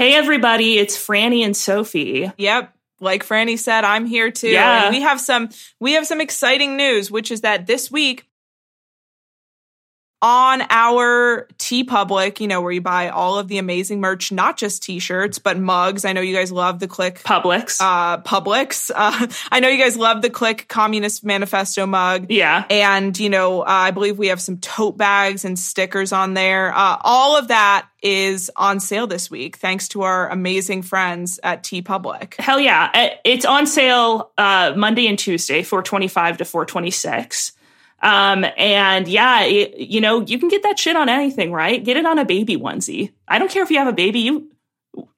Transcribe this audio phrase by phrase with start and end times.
[0.00, 2.32] Hey, everybody, it's Franny and Sophie.
[2.38, 2.74] Yep.
[3.00, 4.48] Like Franny said, I'm here too.
[4.48, 4.86] Yeah.
[4.86, 8.26] And we have some we have some exciting news, which is that this week
[10.22, 14.82] on our TeePublic, you know, where you buy all of the amazing merch, not just
[14.82, 16.04] t-shirts, but mugs.
[16.04, 17.80] I know you guys love the click Publix.
[17.80, 18.90] uh Publix.
[18.94, 22.26] Uh, I know you guys love the click Communist Manifesto mug.
[22.30, 22.64] yeah.
[22.68, 26.72] And, you know, uh, I believe we have some tote bags and stickers on there.
[26.74, 31.62] Uh, all of that is on sale this week, thanks to our amazing friends at
[31.62, 32.34] TeePublic.
[32.40, 32.90] Hell yeah.
[32.92, 37.52] Uh, It's on sale uh, Monday and Tuesday, 425 to 426.
[38.02, 41.82] Um, and yeah, it, you know, you can get that shit on anything, right?
[41.82, 43.12] Get it on a baby onesie.
[43.28, 44.20] I don't care if you have a baby.
[44.20, 44.50] You,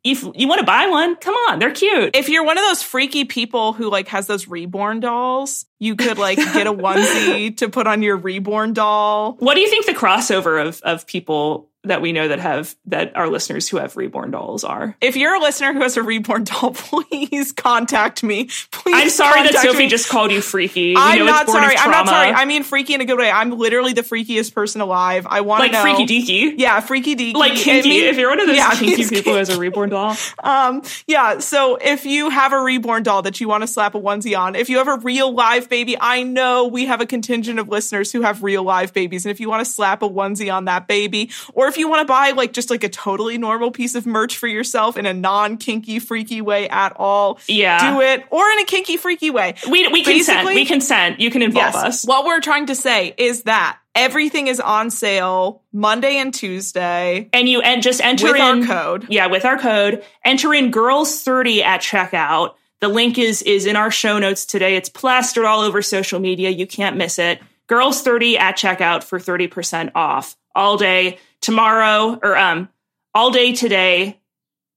[0.04, 2.16] if you want to buy one, come on, they're cute.
[2.16, 6.18] If you're one of those freaky people who like has those reborn dolls, you could
[6.18, 9.36] like get a onesie to put on your reborn doll.
[9.38, 13.16] What do you think the crossover of of people that we know that have that
[13.16, 14.96] our listeners who have reborn dolls are?
[15.00, 18.48] If you're a listener who has a reborn doll, please contact me.
[18.70, 18.94] Please.
[18.94, 19.88] I'm sorry that Sophie me.
[19.88, 20.90] just called you freaky.
[20.90, 21.76] We I'm know not sorry.
[21.76, 22.30] I'm not sorry.
[22.30, 23.30] I mean freaky in a good way.
[23.30, 25.26] I'm literally the freakiest person alive.
[25.28, 25.96] I want like to know.
[25.96, 26.54] freaky deaky.
[26.58, 27.34] Yeah, freaky deaky.
[27.34, 28.00] Like kinky.
[28.00, 31.38] if you're one of those yeah, kinky people who has a reborn doll, Um, yeah,
[31.38, 34.54] so if you have a reborn doll that you want to slap a onesie on,
[34.54, 38.12] if you have a real live baby, I know we have a contingent of listeners
[38.12, 39.24] who have real live babies.
[39.24, 42.00] And if you want to slap a onesie on that baby, or if you want
[42.00, 45.14] to buy like just like a totally normal piece of merch for yourself in a
[45.14, 47.92] non kinky, freaky way at all, Yeah.
[47.94, 49.54] do it, or in a kinky, freaky way.
[49.70, 50.46] we we consent.
[50.46, 51.20] We consent.
[51.20, 52.04] You can involve us.
[52.04, 57.48] What we're trying to say is that everything is on sale Monday and Tuesday and
[57.48, 59.06] you and just enter with our in code.
[59.08, 62.54] Yeah, with our code, enter in girls thirty at checkout.
[62.80, 64.76] The link is is in our show notes today.
[64.76, 66.50] It's plastered all over social media.
[66.50, 67.40] You can't miss it.
[67.66, 72.68] Girls thirty at checkout for thirty percent off all day tomorrow or um
[73.14, 74.18] all day today,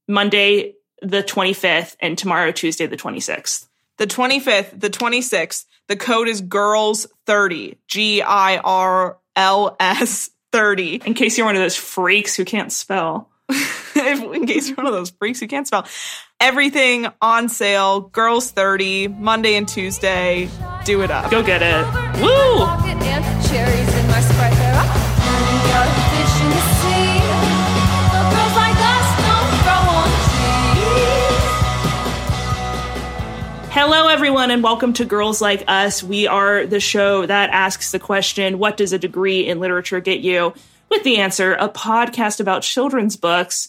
[0.10, 3.70] Monday the twenty fifth, and tomorrow Tuesday the twenty sixth.
[3.98, 5.64] the 25th, the 26th.
[5.88, 11.02] The code is girls30, G I R L S 30.
[11.06, 13.30] In case you're one of those freaks who can't spell.
[13.96, 15.86] in case you're one of those freaks who can't spell.
[16.42, 20.50] Everything on sale, girls 30, Monday and Tuesday.
[20.84, 21.30] Do it up.
[21.32, 21.86] Go get it.
[22.22, 22.66] Woo!
[33.76, 36.02] Hello, everyone, and welcome to Girls Like Us.
[36.02, 40.22] We are the show that asks the question What does a degree in literature get
[40.22, 40.54] you?
[40.90, 43.68] With the answer, a podcast about children's books.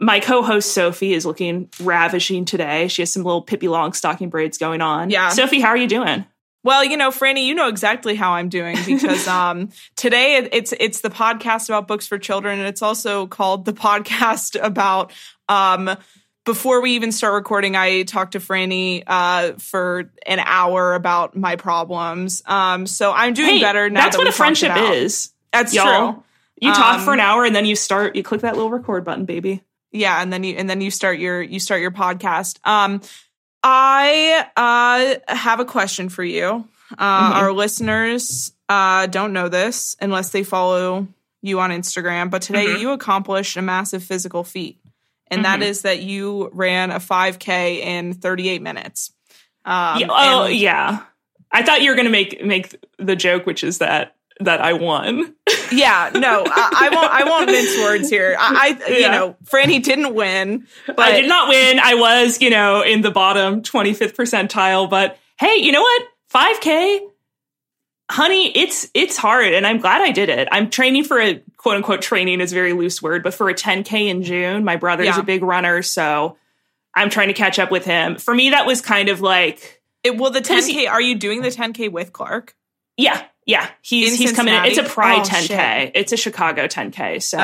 [0.00, 2.88] My co host Sophie is looking ravishing today.
[2.88, 5.10] She has some little Pippi Longstocking braids going on.
[5.10, 5.28] Yeah.
[5.28, 6.24] Sophie, how are you doing?
[6.64, 10.74] Well, you know, Franny, you know exactly how I'm doing because um, today it- it's
[10.80, 15.12] it's the podcast about books for children, and it's also called the podcast about.
[15.48, 15.96] Um,
[16.44, 21.56] before we even start recording, I talked to Franny uh, for an hour about my
[21.56, 22.42] problems.
[22.46, 24.00] Um, so I'm doing Hey, better now.
[24.02, 25.32] that's that what a friendship is.
[25.52, 26.12] That's y'all.
[26.12, 26.22] true.
[26.60, 29.04] You talk for an Um, hour and then you start, you click that little record
[29.04, 29.62] button, baby.
[29.92, 33.00] yeah and then you and then you start your you start your podcast um
[33.62, 36.66] i uh have a question for you
[36.98, 37.36] uh Mhm.
[37.36, 41.06] our listeners uh don't know this unless they follow
[41.42, 42.80] you on instagram but today Mhm.
[42.80, 44.78] you accomplished a massive physical feat
[45.34, 45.64] and that Mhm.
[45.64, 49.12] is that you ran a 5k in 38 minutes
[49.64, 51.02] um Yeah, oh, yeah.
[51.52, 54.72] I thought you were going to make make the joke, which is that that I
[54.72, 55.34] won.
[55.72, 59.10] yeah no I, I won't i won't mince words here i, I you Yeah.
[59.12, 61.78] know franny didn't win but I did not win.
[61.80, 66.02] I was, you know, in the bottom 25th percentile, but hey, you know what?
[66.32, 67.00] 5k
[68.10, 70.48] honey, it's it's hard and I'm glad I did it.
[70.52, 73.54] I'm training for a quote unquote training is a very loose word, but for a
[73.54, 75.20] 10k in June, my brother is Yeah.
[75.20, 76.36] a big runner, so
[76.94, 78.16] I'm trying to catch up with him.
[78.16, 81.48] For me that was kind of like it, well the 10k are you doing the
[81.48, 82.54] 10k with clark
[82.98, 84.64] yeah, yeah, he's In he's coming in.
[84.66, 85.90] It's a Pride Oh, 10k.
[85.94, 87.20] It's a Chicago 10k.
[87.22, 87.38] So,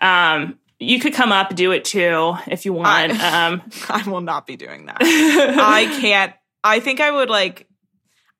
[0.00, 3.12] oh um you could come up do it too if you want.
[3.20, 4.98] I- um I will not be doing that.
[5.02, 6.32] I can't.
[6.62, 7.66] I think I would like.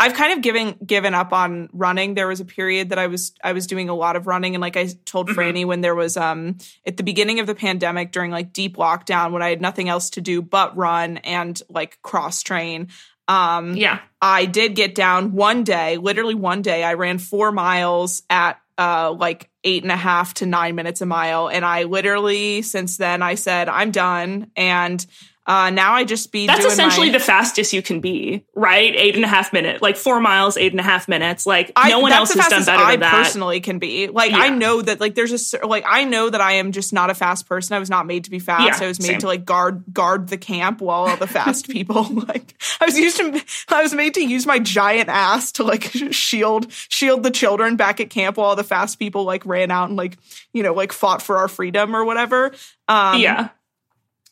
[0.00, 2.14] I've kind of given given up on running.
[2.14, 4.61] There was a period that I was I was doing a lot of running, and
[4.61, 5.35] like I told Mhm.
[5.35, 6.56] Franny when there was um
[6.87, 10.11] at the beginning of the pandemic during like deep lockdown when I had nothing else
[10.11, 12.88] to do but run and like cross train.
[13.29, 14.00] Um, yeah.
[14.20, 16.85] I did get down one day, literally one day.
[16.85, 21.06] I ran four miles at uh like eight and a half to nine minutes a
[21.06, 21.49] mile.
[21.49, 24.50] And I literally since then I said, I'm done.
[24.56, 25.06] And
[25.46, 28.94] Uh, now I just be That's essentially my- the fastest you can be, right?
[28.96, 31.44] Eight and a half minutes, like four miles, eight and a half minutes.
[31.44, 33.12] Like I, no one else has done better I than that.
[33.12, 34.08] personally can be.
[34.08, 37.11] Like I know that like there's a like I know that I am just not
[37.11, 37.75] a fast person.
[37.75, 38.81] I was not made to be fast.
[38.81, 39.20] Yeah, I was made same.
[39.20, 43.19] to like guard guard the camp while all the fast people like I was used
[43.19, 47.76] to I was made to use my giant ass to like shield shield the children
[47.76, 50.17] back at camp while all the fast people like ran out and like
[50.55, 52.52] you know like fought for our freedom or whatever.
[52.88, 53.49] Um yeah,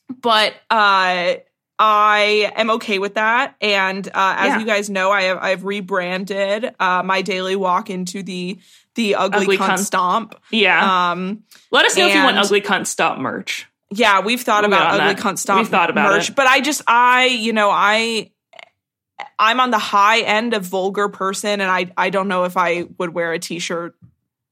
[0.08, 1.34] but uh
[1.78, 4.58] I am okay with that, and uh, as Yeah.
[4.60, 8.58] you guys know, I have I've rebranded uh, my daily walk into the
[8.94, 9.78] the ugly, Ugly cunt, cunt.
[9.80, 10.34] stomp.
[10.50, 11.10] yeah.
[11.12, 13.66] Um, Let us know if you want ugly cunt stop merch.
[13.90, 15.18] yeah, we've thought We'll about ugly that.
[15.22, 16.36] cunt stomp We've thought about merch, it.
[16.36, 18.30] but I just I you know I
[19.38, 22.84] I'm on the high end of vulgar person, and I I don't know if I
[22.98, 23.96] would wear a t shirt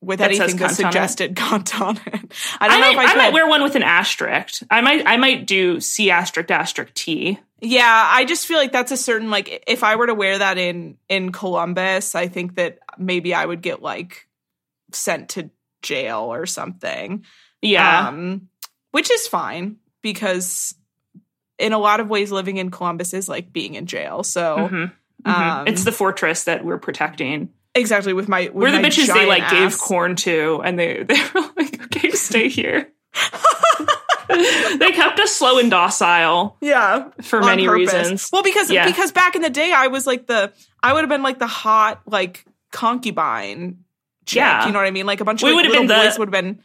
[0.03, 0.75] with That anything that cunt on it.
[0.77, 2.33] suggested cunt on it.
[2.59, 4.63] I I, don't know might, if I, I, might wear one with an asterisk.
[4.71, 7.39] I might I might do C asterisk asterisk T.
[7.61, 10.57] Yeah, I just feel like that's a certain like if I were to wear that
[10.57, 14.27] in in Columbus, I think that maybe I would get like
[14.93, 15.51] sent to
[15.83, 17.25] jail or something.
[17.61, 18.09] Yeah.
[18.09, 18.49] Um
[18.93, 20.75] which is fine because
[21.59, 24.23] in a lot of ways living in Columbus is like being in jail.
[24.23, 24.93] So Mhm.
[25.27, 25.31] Mhm.
[25.61, 27.51] um, it's the fortress that we're protecting.
[27.75, 31.03] Exactly with my with We're the my bitches they like gave corn to, and they
[31.09, 32.93] they were like, okay, stay here.
[34.79, 37.09] they kept us slow and docile Yeah.
[37.23, 37.93] for many purpose.
[37.93, 38.31] reasons.
[38.33, 38.87] Well, because Yeah.
[38.87, 40.53] because back in the day, I was like the
[40.83, 43.85] I would have been like the hot like concubine.
[44.27, 44.67] Chick, Yeah.
[44.67, 45.07] you know what I mean.
[45.07, 46.61] Like a bunch of We like, little been the- boys would have been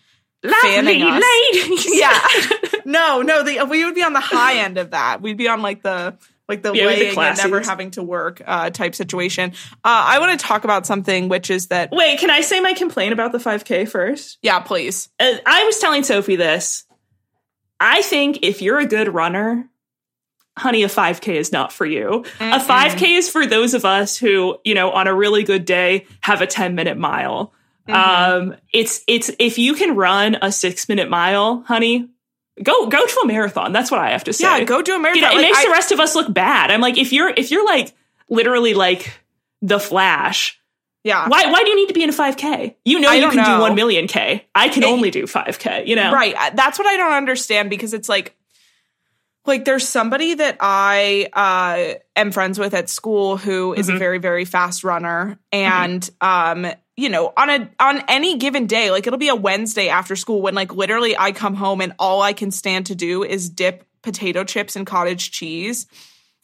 [0.61, 1.23] fanning us.
[1.53, 1.99] ladies.
[1.99, 2.19] yeah.
[2.85, 5.21] no, no, the, we would be on the high end of that.
[5.21, 8.41] We'd be on like the like the Yeah, be laying and never having to work
[8.45, 9.51] uh, type situation.
[9.75, 12.73] Uh, I want to talk about something, which is that Wait, can I say my
[12.73, 14.37] complaint about the 5K first?
[14.41, 15.09] yeah, please.
[15.19, 16.85] Uh, I was telling Sophie this.
[17.79, 19.69] I think if you're a good runner,
[20.57, 22.23] honey, a 5K is not for you.
[22.39, 26.05] A 5K is for those of us who, you know, on a really good day
[26.21, 27.53] have a 10 minute mile.
[27.87, 28.51] Mm-hmm.
[28.51, 32.09] Um, it's it's if you can run a six minute mile, honey,
[32.63, 33.71] go go to a marathon.
[33.73, 34.43] That's what I have to say.
[34.45, 35.15] Yeah, go do a marathon.
[35.15, 36.71] You know, it Like, makes I- the rest of us look bad.
[36.71, 37.93] I'm like, if you're if you're like
[38.29, 39.11] literally like
[39.61, 40.59] the Flash,
[41.03, 42.75] yeah, why why do you need to be in a 5K?
[42.85, 43.55] You know I you can know.
[43.57, 44.45] do one million K.
[44.55, 45.85] I can It- only do 5K.
[45.87, 46.35] You know, Right.
[46.55, 48.35] That's what I don't understand because it's like
[49.45, 53.95] like there's somebody that I uh am friends with at school who is Mm-hmm.
[53.95, 56.65] a very very fast runner and um
[56.97, 60.41] you know on a on any given day like it'll be a Wednesday after school
[60.41, 63.85] when like literally I come home and all I can stand to do is dip
[64.01, 65.87] potato chips and cottage cheese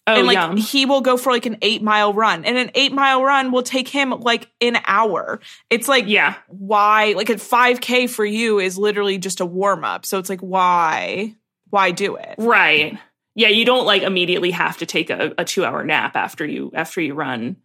[0.07, 0.57] Oh, and like yum.
[0.57, 3.61] he will go for like an 8 mile run and an 8 mile run will
[3.61, 5.39] take him like an hour.
[5.69, 6.33] It's like Yeah.
[6.47, 10.39] why like a 5k for you is literally just a warm up so it's like
[10.41, 11.35] why
[11.69, 12.97] why do it Right.
[13.35, 16.71] Yeah, you don't like immediately have to take a, a two hour nap after you
[16.73, 17.57] after you run.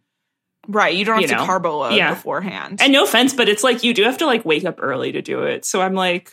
[0.67, 2.13] Right you don't have You to carbo load yeah.
[2.13, 5.11] beforehand And no offense, but it's like you do have to like wake up early
[5.13, 5.65] to do it.
[5.65, 6.31] So I'm like,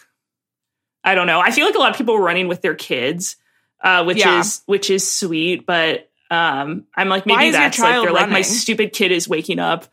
[1.02, 1.40] I don't know.
[1.40, 3.36] I feel like a lot of people are running with their kids,
[3.82, 4.40] uh, which Yeah.
[4.40, 8.92] is which is sweet, but um, I'm like maybe that's like they're like my stupid
[8.92, 9.86] kid is waking up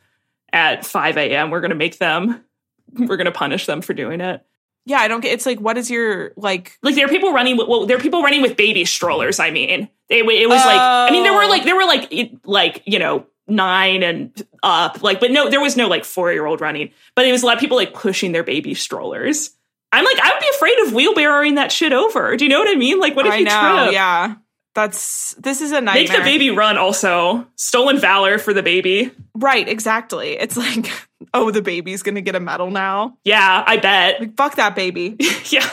[0.54, 1.50] at 5 a.m.
[1.52, 2.44] We're gonna make them.
[2.98, 4.44] We're gonna punish them for doing it.
[4.86, 7.56] yeah i don't get it's like what is your like like there are people running
[7.56, 10.80] with well there are people running with baby strollers i mean they, it was like
[10.80, 11.48] i mean there were Oh.
[11.50, 15.02] like there were like it- like you know nine and up.
[15.04, 16.92] Like but no there was no like four year old running.
[17.16, 19.52] But it was a lot of people like pushing their baby strollers.
[19.94, 22.36] I'm like i would be afraid of wheelbarrowing that shit over.
[22.38, 23.00] Do you know what i mean?
[23.00, 23.94] Like what if i you know trip?
[23.94, 24.36] yeah.
[24.74, 27.46] That's this is a nightmare make the baby run also.
[27.58, 29.12] Stolen valor for the baby.
[29.36, 30.34] Right exactly.
[30.34, 30.90] It's like
[31.34, 33.18] oh the baby's gonna get a medal now.
[33.24, 34.20] Yeah i bet.
[34.22, 35.18] Like fuck that baby.
[35.50, 35.68] Yeah.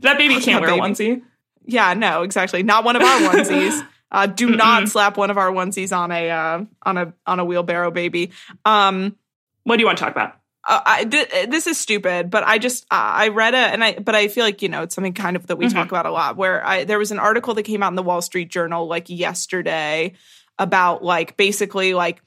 [0.00, 1.16] That baby can't that wear a baby.
[1.16, 1.22] onesie.
[1.64, 2.62] Yeah no exactly.
[2.62, 6.30] Not one of our onesies uh, do not slap one of our onesies on a
[6.30, 8.30] uh, on a on a wheelbarrow baby.
[8.64, 9.16] Um
[9.64, 10.36] what do you want to talk about?
[10.66, 13.98] uh, I, th- this is stupid, but I just uh, I read it and I
[13.98, 16.10] but I feel like you know it's something kind of that we talk about a
[16.10, 16.36] lot.
[16.36, 19.10] Where I there was an article that came out in the Wall Street Journal like
[19.10, 20.14] yesterday
[20.58, 22.22] about like basically like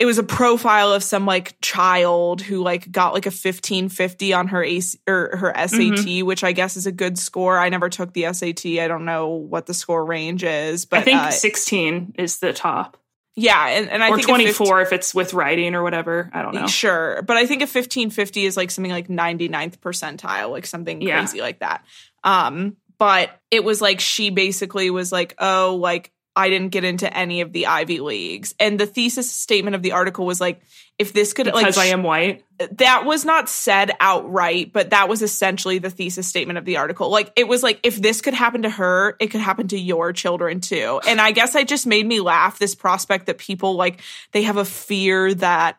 [0.00, 4.48] it was a profile of some like child who like got like a 1550 on
[4.48, 7.58] her AC or her SAT, which I guess is a good score.
[7.58, 8.64] I never took the SAT.
[8.80, 12.54] I don't know what the score range is, but i think uh, 16 is the
[12.54, 12.96] top
[13.36, 16.30] yeah, and, and I or think a 15 24 if it's with writing or whatever.
[16.32, 16.66] I don't know.
[16.66, 21.18] Sure, but I think a 1550 is like something like 99th percentile, like something Yeah.
[21.18, 21.84] crazy like that.
[22.24, 27.12] Um, but it was like she basically was like, "Oh, like I didn't get into
[27.14, 28.54] any of the Ivy Leagues.
[28.60, 30.62] And the thesis statement of the article was like,
[30.98, 32.44] if this could because like I am white.
[32.72, 37.10] that was not said outright, but that was essentially the thesis statement of the article.
[37.10, 40.12] Like it was like if this could happen to her, it could happen to your
[40.12, 41.00] children too.
[41.06, 44.00] And I guess it just made me laugh this prospect that people like
[44.32, 45.78] they have a fear that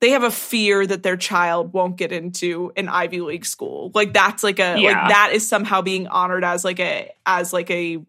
[0.00, 3.90] they have a fear that their child won't get into an Ivy League school.
[3.94, 4.92] Like that's like a Yeah.
[4.92, 8.02] like that is somehow being honored as like a as like a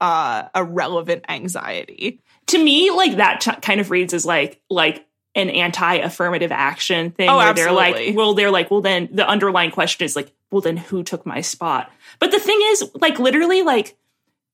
[0.00, 2.20] uh a relevant anxiety.
[2.48, 7.28] To me, like that t- kind of reads as like like an anti-affirmative action thing
[7.28, 8.06] Oh, where they're absolutely.
[8.08, 11.26] like, well, they're like, well, then the underlying question is like, well, then who took
[11.26, 11.92] my spot?
[12.20, 13.98] But the thing is, like, literally, like,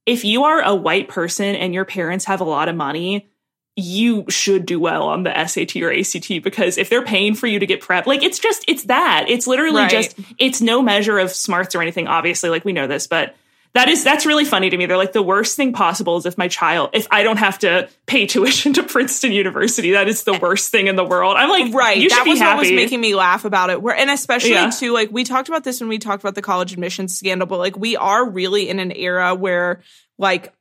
[0.06, 3.28] if you are a white person and your parents have a lot of money,
[3.76, 7.60] you should do well on the SAT or ACT because if they're paying for you
[7.60, 9.26] to get prep, like it's just it's that.
[9.28, 9.90] It's literally Right.
[9.90, 12.08] just it's no measure of smarts or anything.
[12.08, 13.36] Obviously, like we know this, but
[13.74, 14.84] that is that's really funny to me.
[14.86, 17.88] They're like the worst thing possible is if my child, if I don't have to
[18.06, 21.36] pay tuition to Princeton University, that is the worst thing in the world.
[21.38, 22.56] I'm like, right You should that be was happy.
[22.56, 24.68] what was making me laugh about it where and especially Yeah.
[24.70, 27.58] too like we talked about this when we talked about the college admissions scandal but
[27.58, 29.80] like we are really in an era where
[30.18, 30.52] like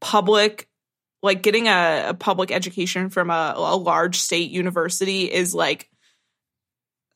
[0.00, 0.68] public
[1.22, 5.88] like getting a, a public education from a, a large state university is like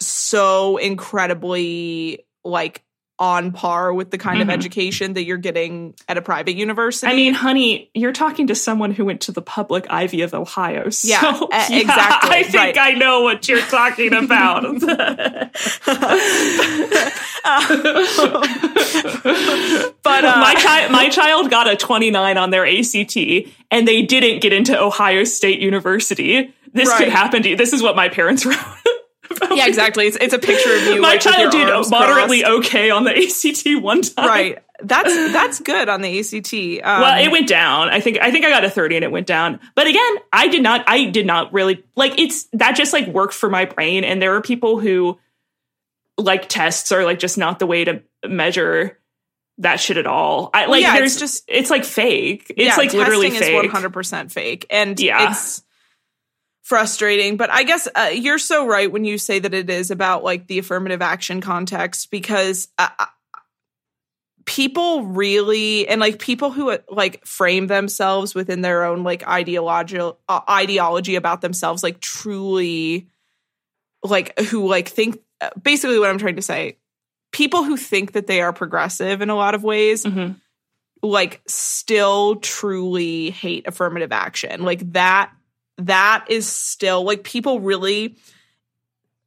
[0.00, 2.84] so incredibly like
[3.20, 4.42] on par with the kind Mhm.
[4.42, 8.54] of education that you're getting at a private university I mean, honey, you're talking to
[8.54, 10.90] someone who went to the public Ivy of Ohio.
[10.90, 12.78] So, Yeah, e- exactly, I think right.
[12.78, 14.62] I know what you're talking about.
[20.02, 23.16] but uh, my child, my child got a 29 on their ACT,
[23.70, 26.52] and they didn't get into Ohio State University.
[26.72, 27.56] This could happen to you.
[27.56, 28.58] This is what my parents wrote.
[29.54, 32.66] yeah exactly it's, it's a picture of you My like, child did moderately crossed.
[32.66, 34.26] okay on the ACT one time.
[34.28, 36.54] right that's that's good on the act
[36.84, 37.88] um, Well, it went down.
[37.88, 39.58] I think I think I got a 30 and it went down.
[39.74, 43.34] But again, I did not I did not really like it's that just like worked
[43.34, 45.18] for my brain and there are people who
[46.16, 48.98] like tests are like just not the way to measure
[49.58, 50.50] that shit at all.
[50.54, 52.46] I like yeah, there's just- just it's like fake.
[52.50, 53.64] It's yeah, like literally fake.
[53.64, 55.30] is 100% fake and Yeah.
[55.32, 55.62] it's
[56.68, 60.22] frustrating but i guess uh, you're so right when you say that it is about
[60.22, 63.06] like the affirmative action context because uh, uh,
[64.44, 70.18] people really and like people who uh, like frame themselves within their own like ideological
[70.28, 73.08] uh, ideology about themselves like truly
[74.02, 76.76] like who like think uh, basically what i'm trying to say
[77.32, 80.36] people who think that they are progressive in a lot of ways Mhm.
[81.02, 85.30] like still truly hate affirmative action like that
[85.78, 88.16] that is still like people really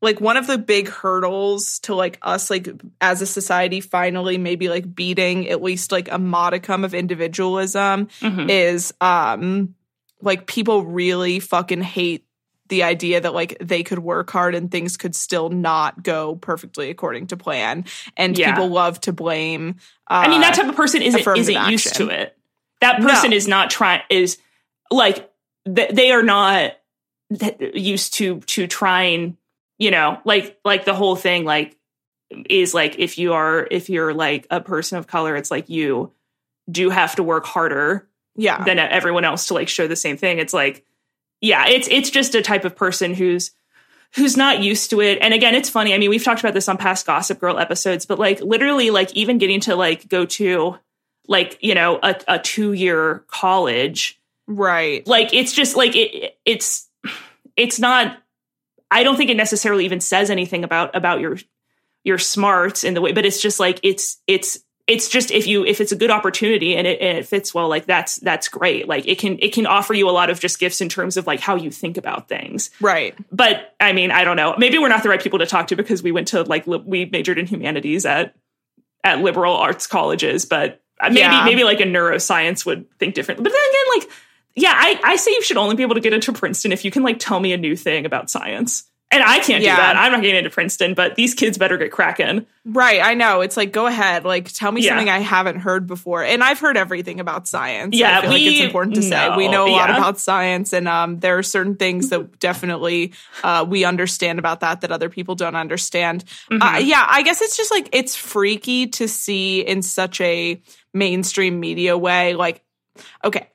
[0.02, 2.68] like one of the big hurdles to like us like
[3.00, 8.50] as a society finally maybe like beating at least like a modicum of individualism Mhm.
[8.50, 9.76] is um
[10.22, 12.26] like people really fucking hate
[12.68, 16.90] the idea that like they could work hard and things could still not go perfectly
[16.90, 17.86] according to plan
[18.18, 18.52] and Yeah.
[18.54, 19.76] people love to blame
[20.10, 22.38] uh, I mean, that type of person isn't isn't used to it.
[22.82, 23.38] That person No.
[23.38, 24.38] is not trying is
[24.90, 25.31] like
[25.66, 26.74] th- they are not
[27.74, 29.38] used to to trying.
[29.78, 31.78] You know, like like the whole thing like
[32.50, 36.12] is like if you are if you're like a person of color, it's like you
[36.70, 40.38] do have to work harder yeah than everyone else to like show the same thing.
[40.38, 40.86] It's like
[41.42, 43.52] yeah, it's it's just a type of person who's
[44.16, 45.18] who's not used to it.
[45.22, 45.94] And again, it's funny.
[45.94, 49.14] I mean, we've talked about this on past Gossip Girl episodes, but like literally, like
[49.14, 50.78] even getting to like go to
[51.28, 56.88] like you know a, a two year college, right like it's just like it it's
[57.58, 58.18] it's not.
[58.90, 61.38] I don't think it necessarily even says anything about about your
[62.04, 65.66] your smarts in the way, but it's just like it's it's it's just if you
[65.66, 68.88] if it's a good opportunity and it, and it fits well like that's that's great
[68.88, 71.28] like it can it can offer you a lot of just gifts in terms of
[71.28, 74.56] like how you think about things right but I mean, I don't know.
[74.58, 76.84] Maybe we're not the right people to talk to because we went to like li-
[76.86, 78.36] we majored in humanities at
[79.04, 81.46] at liberal arts colleges, but uh, maybe Yeah.
[81.46, 83.44] maybe like a neuroscience would think differently.
[83.44, 84.10] But then again, like
[84.56, 86.92] yeah, I I say you should only be able to get into Princeton if you
[86.92, 88.86] can like tell me a new thing about science.
[89.14, 89.76] And I can't Yeah.
[89.76, 89.98] do that.
[89.98, 92.46] I'm not getting into Princeton, but these kids better get cracking.
[92.64, 94.92] right i know it's like go ahead like tell me Yeah.
[94.92, 98.42] something i haven't heard before and i've heard everything about science Yeah, i feel like
[98.44, 101.74] it's important to say we know, a lot about science and um there are certain
[101.76, 106.62] things that definitely uh we understand about that that other people don't understand Mm-hmm.
[106.62, 110.62] uh, yeah i guess it's just like it's freaky to see in such a
[110.94, 112.64] mainstream media way like
[113.24, 113.48] okay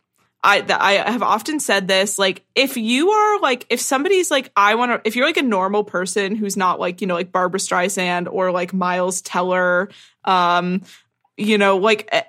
[0.47, 4.77] I, I have often said this like if you are like if somebody's like I
[4.77, 7.59] want to if you're like a normal person who's not like you know like Barbra
[7.59, 9.91] Streisand or like Miles Teller
[10.25, 10.83] um
[11.37, 12.23] you know like eh,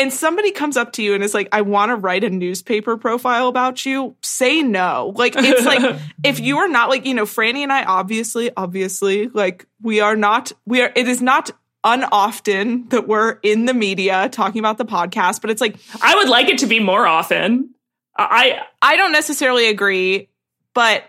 [0.00, 2.96] and somebody comes up to you and is like, I want to write a newspaper
[2.96, 5.12] profile about you, say no.
[5.14, 9.28] Like, it's like, if you are not like, you know, Franny and I, obviously, obviously,
[9.28, 11.50] like, we are not, we are, it is not
[11.84, 16.28] unoften that we're in the media talking about the podcast, but it's like, I would
[16.28, 17.74] like it to be more often.
[18.16, 20.28] I I don't necessarily agree,
[20.74, 21.04] but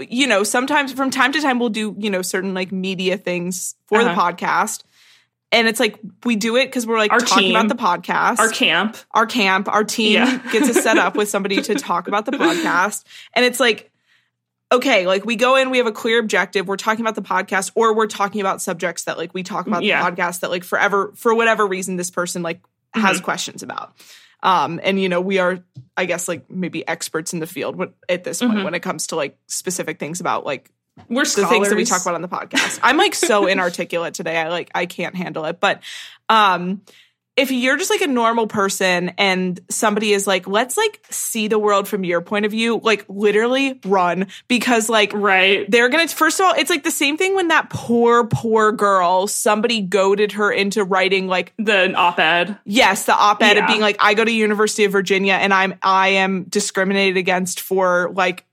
[0.00, 3.74] you know, sometimes from time to time we'll do, you know, certain like media things
[3.86, 4.32] for the Uh-huh.
[4.32, 4.82] podcast.
[5.50, 7.56] And it's like we do it because we're like Our talking team.
[7.56, 8.38] about the podcast.
[8.38, 8.96] our camp.
[9.12, 10.38] our camp, our team Yeah.
[10.52, 13.04] gets us set up with somebody to talk about the podcast.
[13.34, 13.90] And it's like,
[14.70, 16.68] okay, like we go in, we have a clear objective.
[16.68, 19.82] We're talking about the podcast, or we're talking about subjects that like we talk about
[19.82, 20.02] Yeah.
[20.02, 22.60] the podcast that like forever, for whatever reason, this person like
[22.96, 23.06] Mm-hmm.
[23.06, 23.92] has questions about.
[24.42, 25.62] Um, and you know, we are,
[25.94, 28.64] I guess, like maybe experts in the field at this point Mhm.
[28.64, 30.70] when it comes to like specific things about like
[31.08, 31.50] We're the scholars.
[31.50, 32.78] things that we talk about on the podcast.
[32.82, 34.38] I'm like so inarticulate today.
[34.38, 35.60] I like I can't handle it.
[35.60, 35.82] But
[36.30, 36.80] um
[37.38, 41.58] if you're just like a normal person and somebody is like, let's like see the
[41.58, 45.70] world from your point of view, like literally run because like Right.
[45.70, 49.26] they're gonna first of all, it's like the same thing when that poor, poor girl,
[49.28, 52.58] somebody goaded her into writing like The op-ed.
[52.64, 53.62] Yes, the op-ed Yeah.
[53.62, 57.60] of being like, I go to University of Virginia and I'm I am discriminated against
[57.60, 58.44] for like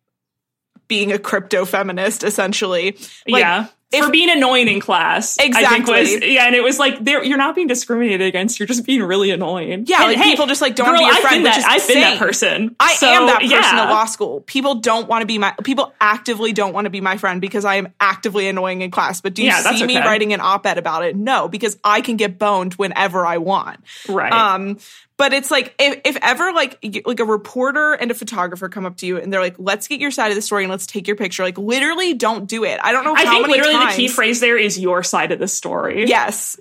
[0.87, 2.91] being a crypto feminist, essentially.
[3.27, 3.65] Like, yeah.
[3.91, 5.37] If- For being annoying in class.
[5.39, 5.99] I think Exactly.
[6.01, 9.31] was, yeah, and it was like you're not being discriminated against, you're just being really
[9.31, 9.85] annoying.
[9.87, 11.63] Yeah, And like hey, people just like don't girl, be your I've friend, been which
[11.63, 12.75] that, is I've been that person.
[12.79, 13.83] I So, am that person yeah.
[13.83, 14.41] at law school.
[14.41, 17.63] People don't want to be my people actively don't want to be my friend because
[17.63, 19.21] I am actively annoying in class.
[19.21, 21.15] But do you Yeah, see me writing an op-ed about it?
[21.15, 23.79] No, because I can get boned whenever I want.
[24.09, 24.33] Right.
[24.33, 24.77] Um,
[25.17, 28.97] but it's like if, if ever like like a reporter and a photographer come up
[28.97, 31.07] to you and they're like, "Let's get your side of the story and let's take
[31.07, 32.79] your picture." Like literally, don't do it.
[32.83, 33.95] I don't know I think literally times.
[33.95, 36.05] the key phrase there is your side of the story.
[36.07, 36.59] Yes,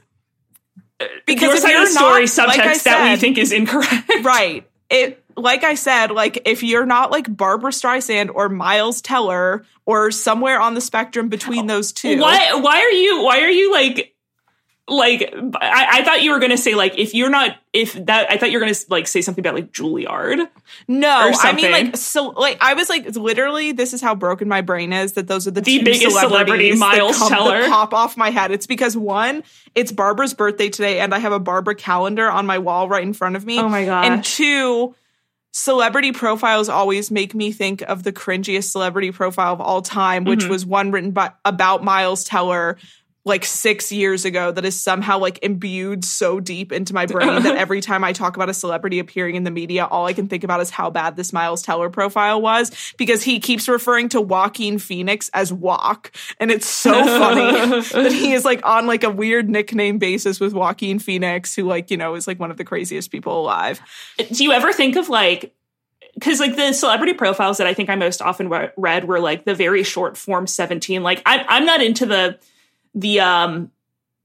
[1.00, 3.16] uh, because your if side you're of the story not, subtext like I that we
[3.20, 4.10] think is incorrect.
[4.22, 4.68] right.
[4.88, 10.12] It like I said, like if you're not like Barbra Streisand or Miles Teller or
[10.12, 12.20] somewhere on the spectrum between oh, those two.
[12.20, 14.13] Why why are you why are you like
[14.86, 18.36] like I, I thought you were gonna say like if you're not if that I
[18.36, 20.46] thought you were gonna like say something about like Juilliard.
[20.88, 21.08] No,
[21.40, 24.92] I mean like so like I was like literally this is how broken my brain
[24.92, 27.66] is that those are the, The two biggest celebrity, celebrities Miles come, Teller.
[27.68, 28.50] pop off my head.
[28.50, 29.42] It's because one,
[29.74, 33.14] it's Barbra's birthday today and I have a Barbra calendar on my wall right in
[33.14, 33.58] front of me.
[33.58, 34.04] Oh my god!
[34.04, 34.94] And two,
[35.52, 40.40] celebrity profiles always make me think of the cringiest celebrity profile of all time, which
[40.44, 40.48] Mhm.
[40.50, 42.76] was one written by about Miles Teller
[43.26, 47.56] like six years ago that is somehow like imbued so deep into my brain that
[47.58, 50.44] every time I talk about a celebrity appearing in the media, all I can think
[50.44, 54.78] about is how bad this Miles Teller profile was because he keeps referring to Joaquin
[54.78, 56.12] Phoenix as Walk.
[56.38, 60.52] And it's so funny that he is like on like a weird nickname basis with
[60.52, 63.80] Joaquin Phoenix, who like, you know, is like one of the craziest people alive.
[64.18, 65.54] Do you ever think of like
[66.14, 69.44] because like the celebrity profiles that I think I most often re- read were like
[69.44, 71.02] the very short form 17.
[71.02, 72.38] Like I'm I'm not into the
[72.94, 73.70] the um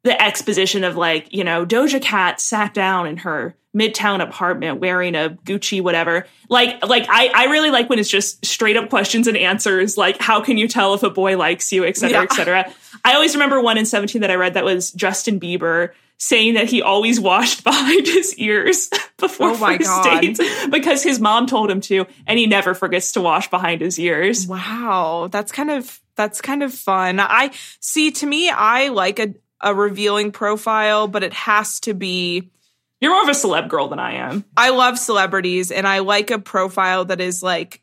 [0.03, 5.13] the exposition of like, you know, Doja Cat sat down in her midtown apartment wearing
[5.13, 6.25] a Gucci whatever.
[6.49, 10.19] Like like I I really like when it's just straight up questions and answers like
[10.19, 12.23] how can you tell if a boy likes you, et cetera, Yeah.
[12.23, 12.73] et cetera.
[13.05, 16.67] I always remember one in 17 that I read that was Justin Bieber saying that
[16.69, 21.81] he always washed behind his ears before Oh first dates because his mom told him
[21.81, 24.47] to and he never forgets to wash behind his ears.
[24.47, 27.17] Wow, that's kind of that's kind of fun.
[27.21, 32.49] I see to me I like a a revealing profile, but it has to be
[32.99, 34.43] You're more of a celeb girl than I am.
[34.57, 37.81] I love celebrities and I like a profile that is like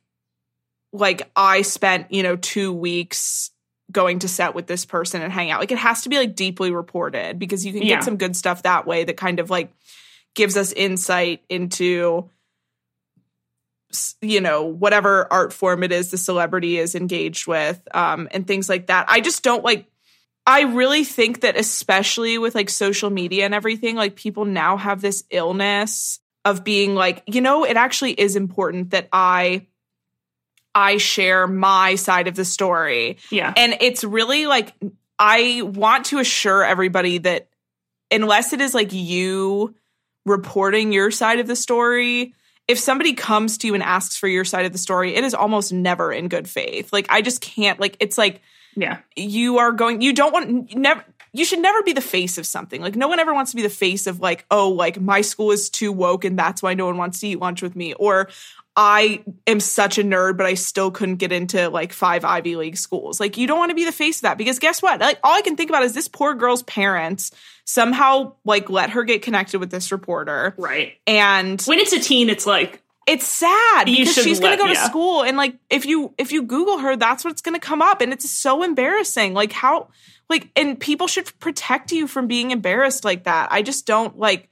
[0.93, 3.51] like I spent, you know, 2 weeks
[3.91, 5.61] going to set with this person and hang out.
[5.61, 7.97] Like it has to be like deeply reported because you can Yeah.
[7.97, 9.73] get some good stuff that way that kind of like
[10.35, 12.29] gives us insight into
[14.21, 18.69] you know whatever art form it is the celebrity is engaged with um and things
[18.69, 19.07] like that.
[19.09, 19.87] I just don't like
[20.47, 25.01] I really think that especially with like social media and everything like people now have
[25.01, 29.67] this illness of being like you know it actually is important that I
[30.75, 33.53] I share my side of the story Yeah.
[33.57, 34.73] and it's really like
[35.19, 37.49] I want to assure everybody that
[38.11, 39.75] unless it is like you
[40.27, 42.35] reporting your side of the story,
[42.69, 45.35] if somebody comes to you and asks for your side of the story, it is
[45.35, 46.93] almost never in good faith.
[46.93, 48.43] Like I just can't like it's like
[48.75, 48.99] Yeah.
[49.15, 52.81] you are going you don't want never you should never be the face of something.
[52.81, 55.51] Like no one ever wants to be the face of like, oh, like my school
[55.51, 57.93] is too woke and that's why no one wants to eat lunch with me.
[57.95, 58.29] Or
[58.77, 62.77] I am such a nerd, but I still couldn't get into like five Ivy League
[62.77, 63.19] schools.
[63.19, 65.01] Like you don't want to be the face of that because guess what?
[65.01, 67.31] Like all I can think about is this poor girl's parents
[67.65, 70.55] somehow like let her get connected with this reporter.
[70.59, 70.93] Right.
[71.07, 74.67] And When it's a teen, it's like, it's sad You because she's gonna let- go
[74.67, 74.85] to yeah.
[74.85, 78.13] school and like if you if you google her that's what's gonna come up and
[78.13, 79.89] it's so embarrassing like how
[80.29, 84.49] like and people should protect you from being embarrassed like that i just don't like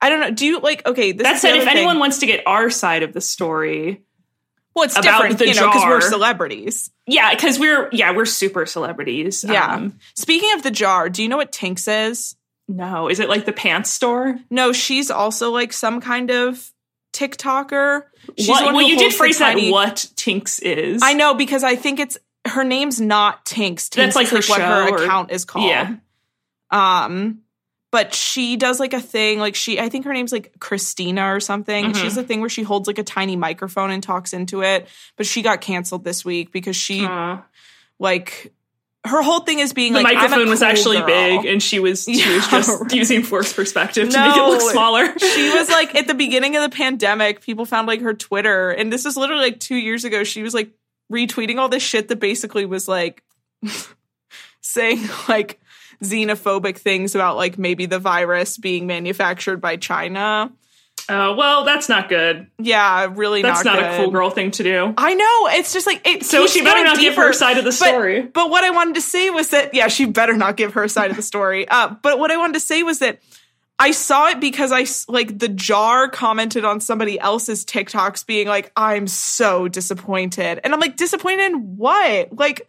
[0.00, 1.76] i don't know do you like okay this that said, if thing.
[1.76, 4.02] anyone wants to get our side of the story,
[4.74, 8.24] well it's about different the you know because we're celebrities yeah, because we're, yeah, we're
[8.24, 9.44] super celebrities.
[9.46, 12.36] yeah Um, speaking of the jar do you know what Tinx is
[12.68, 14.38] no, is it like the pants store?
[14.48, 16.72] no she's also like some kind of
[17.12, 18.02] tiktoker
[18.38, 21.02] she's what, well, you did phrase that tiny- what Tinx is.
[21.02, 23.88] I know because I think it's her name's not Tinx.
[23.88, 25.66] Tinx That's like is her what her account is called.
[25.66, 25.96] Yeah.
[26.70, 27.40] Um,
[27.90, 31.40] but she does like a thing like she I think her name's like Christina or
[31.40, 31.86] something.
[31.86, 31.96] Mhm.
[31.96, 34.86] She has a thing where she holds like a tiny microphone and talks into it.
[35.16, 37.42] But she got canceled this week because she Aw.
[37.98, 38.52] like
[39.06, 41.06] her whole thing is being the like microphone was actually girl.
[41.06, 42.92] big and she was she was just right.
[42.92, 45.18] using forced perspective to make it look smaller.
[45.18, 48.92] she was like at the beginning of the pandemic, people found like her Twitter, and
[48.92, 50.22] this is literally like two years ago.
[50.22, 50.70] She was like
[51.10, 53.24] retweeting all this shit that basically was like
[54.60, 55.59] saying like
[56.02, 60.52] xenophobic things about like maybe the virus being manufactured by China.
[61.08, 62.46] Oh, well, that's not good.
[62.58, 64.94] Yeah, really That's not, not, a cool girl thing to do.
[64.96, 65.48] I know.
[65.58, 66.24] It's just like it.
[66.24, 68.22] So she better not give her side of the story.
[68.22, 71.10] But what I wanted to say was that yeah, she better not give her side
[71.10, 71.66] of the story.
[71.68, 73.20] Uh, but what I wanted to say was that
[73.78, 78.70] I saw it because I like the jar commented on somebody else's TikToks being like,
[78.76, 82.68] "I'm so disappointed," and I'm like, "Disappointed in what?" Like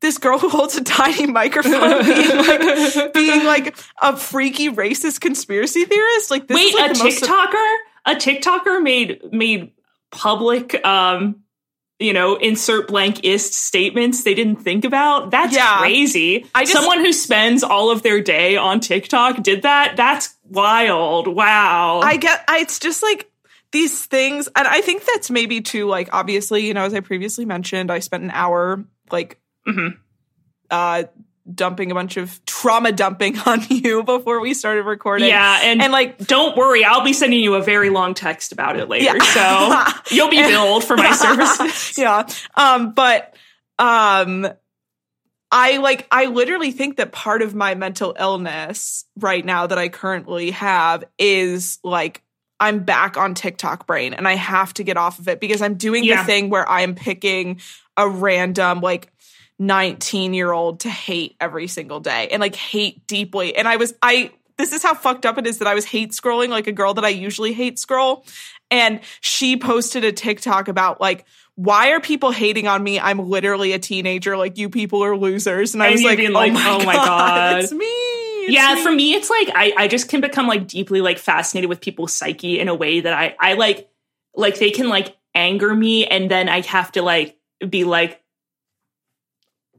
[0.00, 5.84] this girl who holds a tiny microphone being like being like a freaky racist conspiracy
[5.84, 6.30] theorist.
[6.30, 7.76] Like this Wait, is like a the most- TikToker?
[8.06, 9.72] A TikToker made made
[10.10, 11.36] public um
[12.00, 15.30] you know, insert blank ist statements they didn't think about.
[15.30, 15.78] That's Yeah.
[15.78, 16.44] crazy.
[16.54, 19.94] I just- Someone who spends all of their day on TikTok did that.
[19.96, 21.28] That's wild.
[21.28, 22.00] Wow.
[22.00, 23.30] I get I, it's just like
[23.70, 27.44] these things and I think that's maybe too like obviously, you know, as I previously
[27.46, 29.96] mentioned, I spent an hour like Mhm.
[30.70, 31.04] uh
[31.54, 35.28] dumping a bunch of trauma dumping on you before we started recording.
[35.28, 38.78] yeah, and, And like don't worry, I'll be sending you a very long text about
[38.78, 39.16] it later.
[39.16, 39.92] Yeah.
[40.06, 41.98] So you'll be billed for my services.
[41.98, 42.26] yeah.
[42.56, 43.34] Um, but
[43.78, 44.48] um
[45.50, 49.88] I like I literally think that part of my mental illness right now that I
[49.88, 52.22] currently have is like
[52.58, 55.74] I'm back on TikTok brain and I have to get off of it because I'm
[55.74, 56.22] doing Yeah.
[56.22, 57.60] the thing where I'm picking
[57.96, 59.12] a random like
[59.58, 63.56] 19 year old to hate every single day and like hate deeply.
[63.56, 66.12] And I was I this is how fucked up it is that I was hate
[66.12, 68.24] scrolling like a girl that I usually hate scroll
[68.70, 71.24] and she posted a TikTok about like
[71.56, 72.98] why are people hating on me?
[72.98, 74.36] I'm literally a teenager.
[74.36, 75.74] Like you people are losers.
[75.74, 77.86] And I was you like, being oh, like, my, "Oh my god, God." it's me.
[77.86, 78.82] It's yeah, me.
[78.82, 82.12] for me, it's like I, I just can become like deeply like fascinated with people's
[82.12, 83.88] psyche in a way that I, I like,
[84.34, 87.38] like they can like anger me and then I have to like
[87.68, 88.20] be like,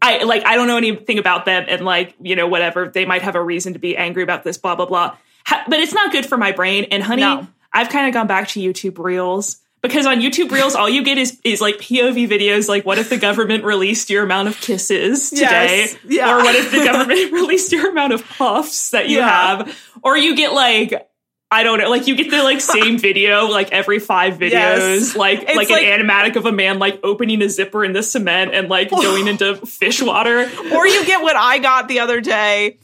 [0.01, 3.21] I like, I don't know anything about them and like, you know, whatever, they might
[3.23, 5.15] have a reason to be angry about this, blah, blah, blah.
[5.47, 6.85] Ha- but it's not good for my brain.
[6.91, 7.47] And honey, No.
[7.73, 9.57] I've kind of gone back to YouTube Reels.
[9.81, 13.09] Because on YouTube Reels, all you get is is like POV videos, like what if
[13.09, 15.95] the government released your amount of kisses today, Yes.
[16.03, 16.33] Yeah.
[16.33, 19.29] or what if the government released your amount of puffs that you Yeah.
[19.57, 21.07] have, or you get like
[21.51, 25.15] I don't know, like you get the like same video like every five videos, Yes.
[25.15, 28.03] like It's like, like- an animatic of a man like opening a zipper in the
[28.03, 30.49] cement and like going into fish water.
[30.73, 32.79] or you get what I got the other day.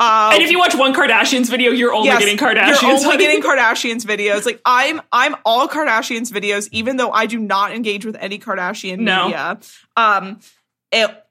[0.00, 2.82] Uh, And if you watch one Kardashians video, you're only Yes, getting Kardashians.
[2.82, 4.44] You're only getting Kardashians videos.
[4.44, 8.98] Like I'm, I'm all Kardashians videos, even though I do not engage with any Kardashian
[8.98, 9.26] No.
[9.26, 9.60] media.
[9.96, 10.40] Um,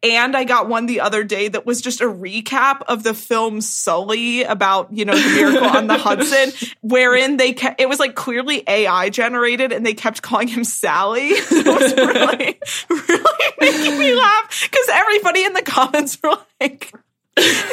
[0.04, 3.62] and I got one the other day that was just a recap of the film
[3.62, 8.16] Sully about you know the miracle on the Hudson, wherein they kept, it was like
[8.16, 11.32] clearly AI generated, and they kept calling him Sally.
[11.54, 16.92] It was really, really making me laugh because everybody in the comments were like.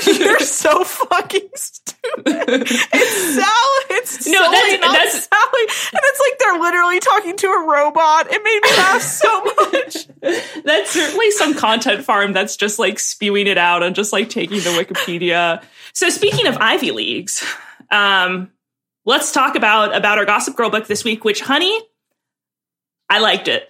[0.07, 1.90] You're so fucking stupid.
[2.05, 3.99] It's Sally.
[3.99, 5.63] It's No, that's- not that's- Sally.
[5.93, 8.27] And it's like they're literally talking to a robot.
[8.31, 10.63] It made me laugh so much.
[10.65, 14.59] that's certainly some content farm that's just like spewing it out and just like taking
[14.59, 15.63] the Wikipedia.
[15.93, 17.45] So speaking of Ivy Leagues,
[17.91, 18.51] um,
[19.05, 21.79] let's talk about about our Gossip Girl book this week, which honey,
[23.09, 23.70] I liked it.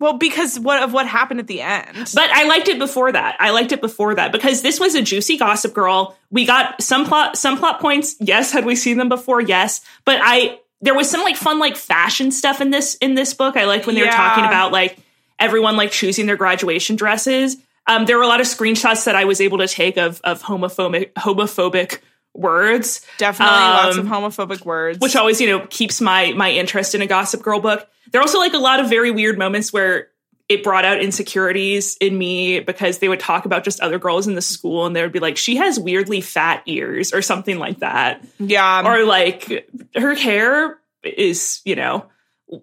[0.00, 2.10] Well, because what of what happened at the end.
[2.14, 3.36] But I liked it before that.
[3.38, 6.16] I liked it before that because this was a juicy Gossip Girl.
[6.30, 8.16] We got some plot some plot points.
[8.18, 9.42] Yes, had we seen them before?
[9.42, 13.34] Yes, but I there was some like fun like fashion stuff in this in this
[13.34, 13.58] book.
[13.58, 14.98] I liked when they were talking about like
[15.38, 17.58] everyone like choosing their graduation dresses.
[17.86, 20.42] Um, there were a lot of screenshots that I was able to take of of
[20.42, 21.98] homophobic homophobic
[22.34, 23.00] words.
[23.18, 24.98] Definitely lots of Um, homophobic words.
[25.00, 28.22] which always you know keeps my my interest in a gossip girl book there are
[28.22, 30.08] also like a lot of very weird moments where
[30.48, 34.34] it brought out insecurities in me because they would talk about just other girls in
[34.34, 37.78] the school and they would be like she has weirdly fat ears or something like
[37.80, 38.82] that yeah.
[38.84, 42.04] or like her hair is you know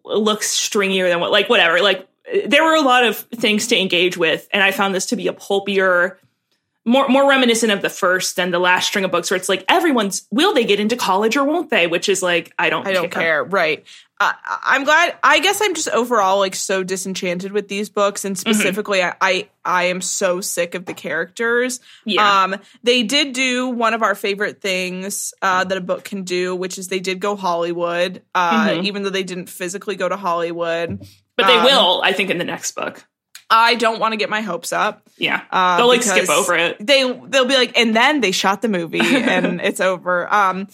[0.03, 2.07] looks stringier than what like whatever like
[2.45, 5.27] there were a lot of things to engage with and i found this to be
[5.27, 6.19] a pulpier
[6.87, 9.63] more more reminiscent of the first than the last string of books where it's like
[9.69, 12.93] everyone's will they get into college or won't they which is like i don't I
[12.93, 13.21] don't care.
[13.21, 13.43] care.
[13.43, 13.85] Right.
[14.19, 14.33] Uh,
[14.65, 15.15] I'm glad.
[15.23, 18.51] I guess I'm just overall like so disenchanted with these books, and Mm-hmm.
[18.51, 21.79] specifically, I, I I am so sick of the characters.
[22.03, 22.43] Yeah.
[22.45, 26.55] Um, they did do one of our favorite things uh, that a book can do,
[26.55, 28.85] which is they did go Hollywood, uh, Mhm.
[28.85, 31.05] even though they didn't physically go to Hollywood.
[31.35, 33.05] but they um, will i think in the next book
[33.49, 35.07] I don't want to get my hopes up.
[35.17, 38.61] yeah Uh, they'll like skip over it They they'll be like, and then they shot
[38.61, 40.31] the movie and it's over.
[40.33, 40.67] Um,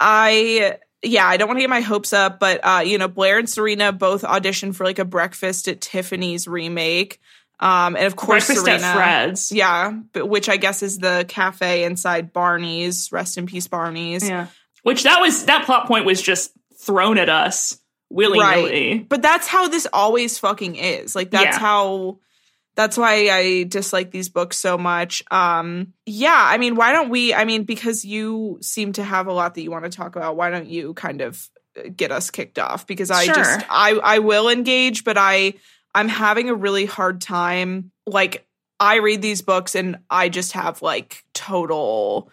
[0.00, 3.38] I yeah, I don't want to get my hopes up, but uh, you know, Blair
[3.38, 7.20] and Serena both auditioned for like a Breakfast at Tiffany's remake.
[7.60, 11.24] Um, and of course, breakfast Serena, at fred's yeah, but which I guess is the
[11.28, 13.10] cafe inside Barney's.
[13.10, 14.28] Rest in peace, Barney's.
[14.28, 14.48] yeah
[14.82, 17.78] which that was that plot point was just thrown at us
[18.10, 21.14] willy-nilly But that's how this always fucking is.
[21.14, 21.60] Like that's Yeah.
[21.60, 22.18] how
[22.76, 25.22] that's why I dislike these books so much.
[25.30, 29.32] Um yeah, I mean, why don't we I mean because you seem to have a
[29.32, 32.30] lot that you want to talk about, why don't you kind of uh, get us
[32.30, 33.34] kicked off because I Sure.
[33.34, 35.54] just I I will engage, but I
[35.94, 38.46] I'm having a really hard time like
[38.80, 42.30] I read these books and I just have like total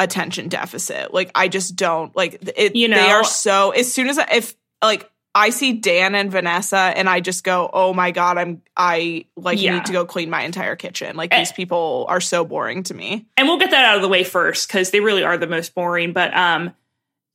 [0.00, 1.14] attention deficit.
[1.14, 2.74] Like I just don't like it.
[2.74, 3.70] You know, they are so.
[3.70, 7.70] As soon as I, if like I see Dan and Vanessa, and I just go,
[7.72, 9.74] oh my god, I'm I like Yeah.
[9.74, 11.16] need to go clean my entire kitchen.
[11.16, 11.38] Like Eh.
[11.38, 13.26] these people are so boring to me.
[13.36, 15.74] and we'll get that out of the way first because they really are the most
[15.74, 16.12] boring.
[16.12, 16.74] But um,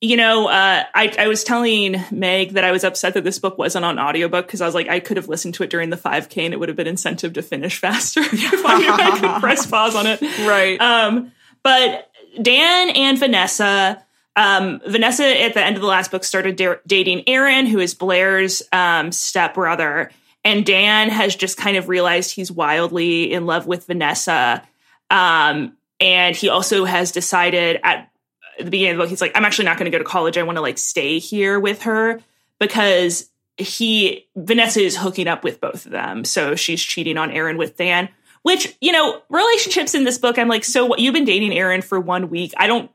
[0.01, 3.57] you know, uh, I I was telling Meg that I was upset that this book
[3.57, 5.95] wasn't on audiobook because I was like, I could have listened to it during the
[5.97, 8.75] 5K and it would have been incentive to finish faster if I
[9.13, 10.21] I could press pause on it.
[10.45, 10.79] Right.
[10.81, 11.31] Um,
[11.63, 14.03] but Dan and Vanessa,
[14.35, 17.93] um, Vanessa at the end of the last book started da- dating Aaron, who is
[17.93, 20.11] Blair's um, stepbrother,
[20.43, 24.61] and Dan has just kind of realized he's wildly in love with Vanessa.
[25.09, 28.11] Um, and he also has decided at
[28.59, 30.37] the beginning of the book, he's like, I'm actually not going to go to college.
[30.37, 32.21] I want to like stay here with her
[32.59, 36.25] because he Vanessa is hooking up with both of them.
[36.25, 38.09] So she's cheating on Aaron with Dan.
[38.43, 41.81] Which, you know, relationships in this book, I'm like, so what you've been dating Aaron
[41.81, 42.53] for one week.
[42.57, 42.91] I don't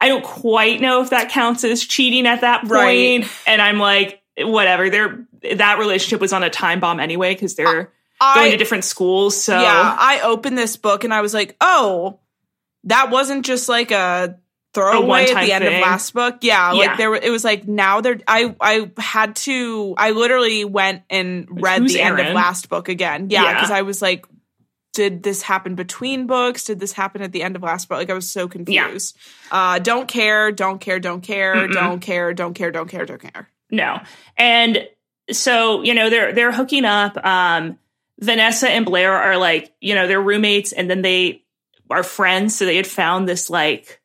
[0.00, 2.70] I don't quite know if that counts as cheating at that point.
[2.72, 3.28] Right.
[3.46, 4.88] And I'm like, whatever.
[4.90, 9.40] They're that relationship was on a time bomb anyway, because they're going to different schools.
[9.40, 12.20] So yeah, I opened this book and I was like, oh,
[12.84, 14.38] that wasn't just like a
[14.74, 15.76] throwaway at the end thing.
[15.76, 16.38] of last book.
[16.42, 16.78] Yeah, Yeah.
[16.88, 21.48] like there it was like now they're I I had to I literally went and
[21.50, 23.30] read who's the end of last book again.
[23.30, 23.54] Yeah, Yeah.
[23.54, 24.26] because I was like
[24.92, 26.64] did this happen between books?
[26.64, 27.98] Did this happen at the end of last book?
[27.98, 29.16] Like I was so confused.
[29.50, 31.72] Uh don't care, don't care, don't care, Mm-mm.
[31.72, 33.48] don't care, don't care, don't care, don't care.
[33.70, 34.00] No.
[34.36, 34.88] And
[35.30, 37.16] so, you know, they're they're hooking up.
[37.24, 37.78] Um
[38.20, 41.44] Vanessa and Blair are like, you know, they're roommates and then they
[41.90, 42.56] are friends.
[42.56, 44.00] So they had found this like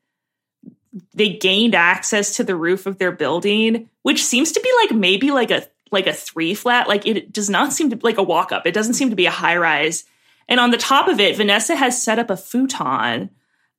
[1.13, 5.31] they gained access to the roof of their building, which seems to be like maybe
[5.31, 6.87] like a like a three flat.
[6.87, 8.65] Like it does not seem to like a walk up.
[8.65, 10.03] It doesn't seem to be a high rise.
[10.47, 13.29] And on the top of it, Vanessa has set up a futon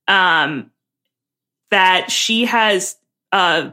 [0.07, 0.71] um
[1.71, 2.97] that she has
[3.33, 3.71] uh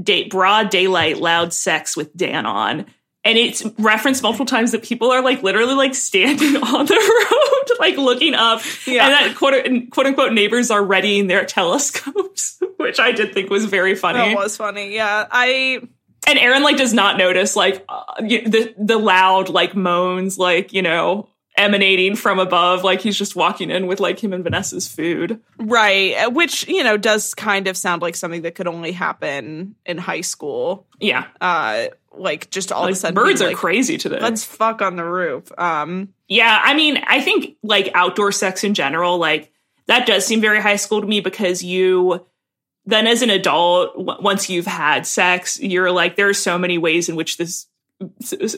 [0.00, 2.86] day, broad daylight loud sex with Dan on.
[3.24, 7.76] And it's referenced multiple times that people are like literally like standing on the road,
[7.80, 8.62] like looking up.
[8.86, 9.06] Yeah.
[9.06, 13.64] And that quote, quote unquote neighbors are readying their telescopes, which I did think was
[13.66, 14.18] very funny.
[14.18, 14.94] That was funny.
[14.94, 15.26] Yeah.
[15.30, 15.82] I
[16.26, 20.82] and Aaron like does not notice like uh, the the loud like moans like you
[20.82, 25.40] know emanating from above like he's just walking in with like him and Vanessa's food.
[25.58, 29.74] Right, uh, which you know does kind of sound like something that could only happen
[29.84, 30.86] in high school.
[31.00, 34.18] Yeah, Uh, like just all of a sudden, birds are like, crazy today.
[34.20, 35.50] Let's fuck on the roof.
[35.58, 39.50] Um, Yeah, I mean, I think like outdoor sex in general, like
[39.86, 42.24] that does seem very high school to me because you
[42.84, 46.78] then as an adult, w- once you've had sex, you're like, there are so many
[46.78, 47.66] ways in which this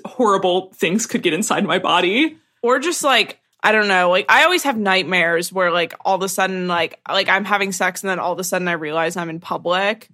[0.07, 2.39] horrible things could get inside my body.
[2.65, 6.23] Or just like I don't know, like I always have nightmares where like all of
[6.23, 9.17] a sudden like like I'm having sex and then all of a sudden I realize
[9.17, 10.09] I'm in public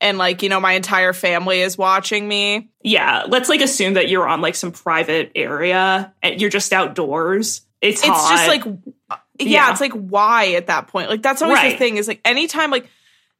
[0.00, 2.70] and like you know my entire family is watching me.
[2.82, 7.60] Yeah, let's like assume that you're on like some private area and you're just outdoors.
[7.80, 8.30] It's It's hot.
[8.30, 8.64] just like
[9.38, 9.70] yeah, Yeah.
[9.72, 11.08] it's like why at that point?
[11.10, 12.88] Like that's always the thing is like anytime like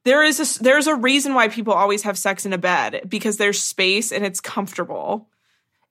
[0.05, 3.37] there is a there's a reason why people always have sex in a bed because
[3.37, 5.27] there's space and it's comfortable.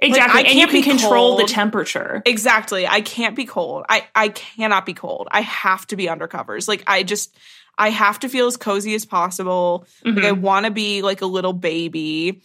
[0.02, 2.22] Exactly, I and you can't can be control the temperature.
[2.26, 2.86] Exactly.
[2.86, 3.84] I can't be cold.
[3.88, 5.28] I I cannot be cold.
[5.30, 6.68] I have to be under covers.
[6.68, 7.36] Like I just
[7.78, 9.86] I have to feel as cozy as possible.
[10.04, 10.40] Like I Mhm.
[10.40, 12.42] want to be like a little baby.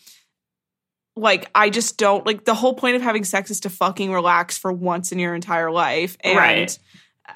[1.16, 4.58] Like I just don't like the whole point of having sex is to fucking relax
[4.58, 6.80] for once in your entire life and Right.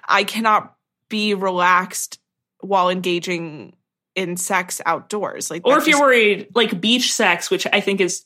[0.07, 0.75] I cannot
[1.09, 2.19] be relaxed
[2.61, 3.75] while engaging
[4.15, 5.49] in sex outdoors.
[5.49, 8.23] Like or if you're worried, like beach sex, which I think is,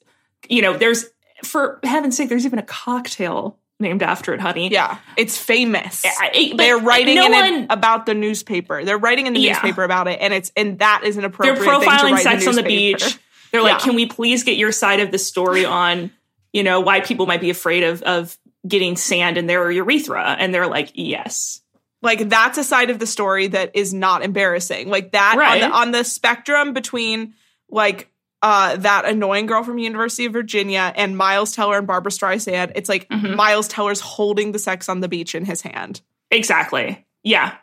[0.49, 1.05] you know, there's
[1.45, 4.69] for heaven's sake, there's even a cocktail named after it, honey.
[4.71, 6.03] yeah, it's famous.
[6.05, 8.83] I- I- but they're writing no in one, it about the newspaper.
[8.85, 9.53] They're writing in the Yeah.
[9.53, 11.55] newspaper about it, and it's and that is an appropriate.
[11.55, 13.17] they're appropriate thing to profiling sex in on the beach.
[13.51, 13.85] They're like, Yeah.
[13.85, 16.11] can we please get your side of the story on,
[16.53, 20.35] you know, why people might be afraid of of getting sand in their urethra?
[20.39, 21.61] And they're like, yes.
[22.01, 24.89] Like that's a side of the story that is not embarrassing.
[24.89, 25.63] Like that Right.
[25.63, 27.33] on the on the spectrum between
[27.69, 28.09] like
[28.45, 32.71] uh that annoying girl from University of Virginia and Miles Teller and Barbra Streisand.
[32.75, 33.35] It's like Mhm.
[33.35, 36.01] Miles Teller's holding the sex on the beach in his hand.
[36.29, 37.05] Exactly.
[37.23, 37.55] Yeah.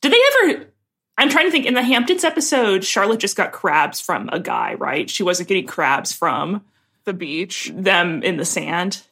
[0.00, 0.66] Did they ever?
[1.18, 1.66] I'm trying to think.
[1.66, 5.10] In the Hamptons episode, Charlotte just got crabs from a guy, right?
[5.10, 6.64] She wasn't getting crabs from
[7.04, 7.70] The beach?
[7.74, 9.02] them in the sand.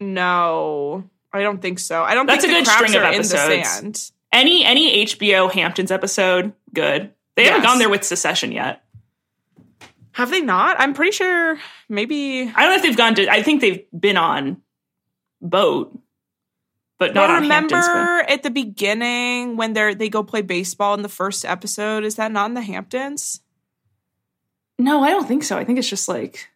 [0.00, 2.02] No, I don't think so.
[2.02, 3.68] I don't That's think a good crabs string of are in the episodes.
[3.70, 4.10] sand.
[4.32, 7.12] Any any HBO Hamptons episode, good.
[7.36, 8.83] They haven't gone there with Succession yet.
[10.14, 10.76] Have they not?
[10.78, 13.28] I'm pretty sure maybe I don't know if they've gone to.
[13.28, 14.62] I think they've been on
[15.42, 15.98] boat,
[16.98, 18.32] but not But on remember Hamptons.
[18.32, 22.04] at the beginning when they're they go play baseball in the first episode?
[22.04, 23.40] Is that not in the Hamptons?
[24.78, 25.58] No, I don't think so.
[25.58, 26.48] I think it's just like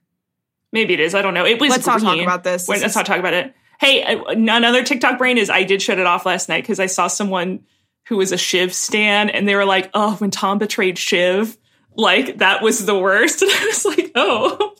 [0.73, 1.15] maybe it is.
[1.15, 1.45] I don't know.
[1.45, 1.71] It was.
[1.71, 2.69] Let's not talk about this.
[2.69, 3.55] Wait, let's not talk about it.
[3.81, 6.87] Hey, uh, another TikTok brain is I did shut it off last night because I
[6.87, 7.65] saw someone
[8.07, 11.57] who was a Shiv stan and they were like, oh, when Tom betrayed Shiv,
[11.99, 13.43] like that was the worst.
[13.49, 14.75] And I was like, oh.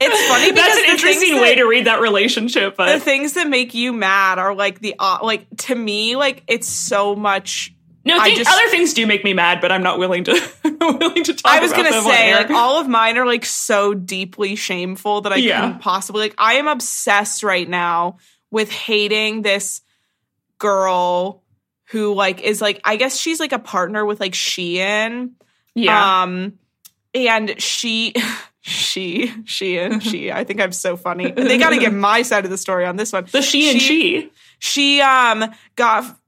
[0.00, 2.76] It's funny because That's an interesting things way to read that relationship.
[2.76, 6.68] the things that make you mad are like the uh, like to me like it's
[6.68, 7.74] so much.
[8.04, 10.32] no, think, just- other things do make me mad, but I'm not willing to
[10.80, 14.54] willing to talk I was gonna say like all of mine are like so deeply
[14.54, 15.60] shameful that I Yeah.
[15.62, 16.34] couldn't possibly like.
[16.38, 18.18] I am obsessed right now
[18.52, 19.80] with hating this
[20.58, 21.42] girl
[21.90, 25.30] who like is like I guess she's like a partner with like Shein.
[25.84, 26.22] Yeah.
[26.22, 26.58] Um,
[27.14, 28.14] and she,
[28.60, 30.30] she, she, and she.
[30.32, 31.30] I think I'm so funny.
[31.30, 33.26] They got to get my side of the story on this one.
[33.32, 34.30] the she and she.
[34.58, 35.44] She um
[35.76, 36.18] got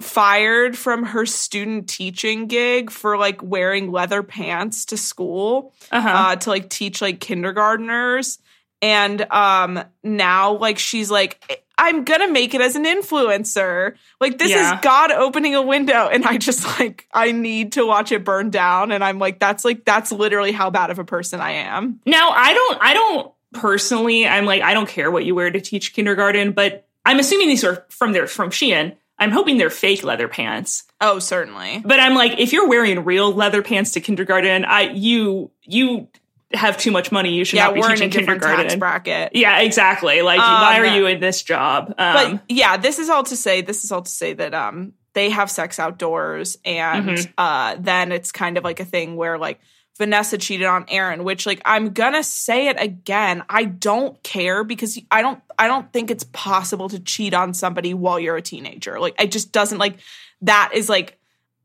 [0.00, 6.08] fired from her student teaching gig for like wearing leather pants to school Uh-huh.
[6.08, 8.38] uh, to like teach like kindergartners.
[8.82, 13.94] And um now like she's like I'm gonna make it as an influencer.
[14.20, 14.74] Like this Yeah.
[14.74, 18.50] is God opening a window, and I just like I need to watch it burn
[18.50, 18.92] down.
[18.92, 22.00] And I'm like, that's like that's literally how bad of a person I am.
[22.06, 25.60] Now, I don't I don't personally I'm like I don't care what you wear to
[25.60, 28.96] teach kindergarten, but I'm assuming these are from their from Shein.
[29.18, 30.84] I'm hoping they're fake leather pants.
[31.00, 31.82] Oh, certainly.
[31.84, 36.08] But I'm like if you're wearing real leather pants to kindergarten, I you you
[36.52, 37.34] have too much money.
[37.34, 38.78] You should Yeah, not be we're in a teaching different tax kindergarten.
[38.80, 39.36] bracket.
[39.36, 40.22] Yeah, exactly.
[40.22, 41.94] Like why Um, are you in this job?
[41.96, 43.60] but Um, yeah, this is all to say.
[43.62, 47.32] This is all to say that um they have sex outdoors, and Mhm.
[47.38, 49.60] uh then it's kind of like a thing where like
[49.98, 53.44] Vanessa cheated on Aaron, which like I'm gonna say it again.
[53.48, 57.92] I don't care because I don't I don't think it's possible to cheat on somebody
[57.94, 58.98] while you're a teenager.
[58.98, 59.98] Like it just doesn't like
[60.42, 61.16] that is like.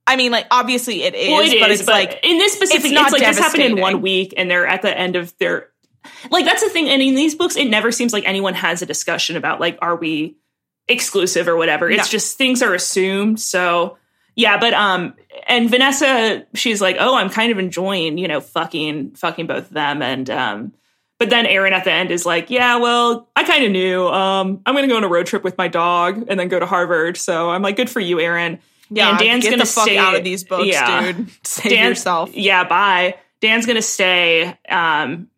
[0.08, 2.54] I mean, like obviously it is, well, it but is, it's but like in this
[2.54, 5.15] specific, it's not it's, like this happened in one week, and they're at the end
[5.15, 5.70] of their.
[6.30, 8.86] Like that's the thing, and in these books, it never seems like anyone has a
[8.86, 10.38] discussion about like, are we
[10.88, 11.89] exclusive or whatever.
[11.89, 12.10] It's No.
[12.10, 13.39] just things are assumed.
[13.39, 13.98] So
[14.36, 15.15] yeah, but um,
[15.48, 19.74] and Vanessa, she's like, oh, I'm kind of enjoying, you know, fucking, fucking both of
[19.74, 20.74] them, and um,
[21.18, 24.06] but then Aaron at the end is like, yeah, well, I kind of knew.
[24.08, 26.65] Um, I'm gonna go on a road trip with my dog and then go to
[26.65, 27.18] Harvard.
[27.18, 28.60] So I'm like, good for you, Aaron.
[28.89, 31.12] Yeah, and Dan's gonna stay- out of these books, yeah.
[31.12, 31.30] dude.
[31.43, 32.34] Save Dan- yourself.
[32.34, 33.15] Yeah, bye.
[33.41, 35.30] Dan's gonna stay um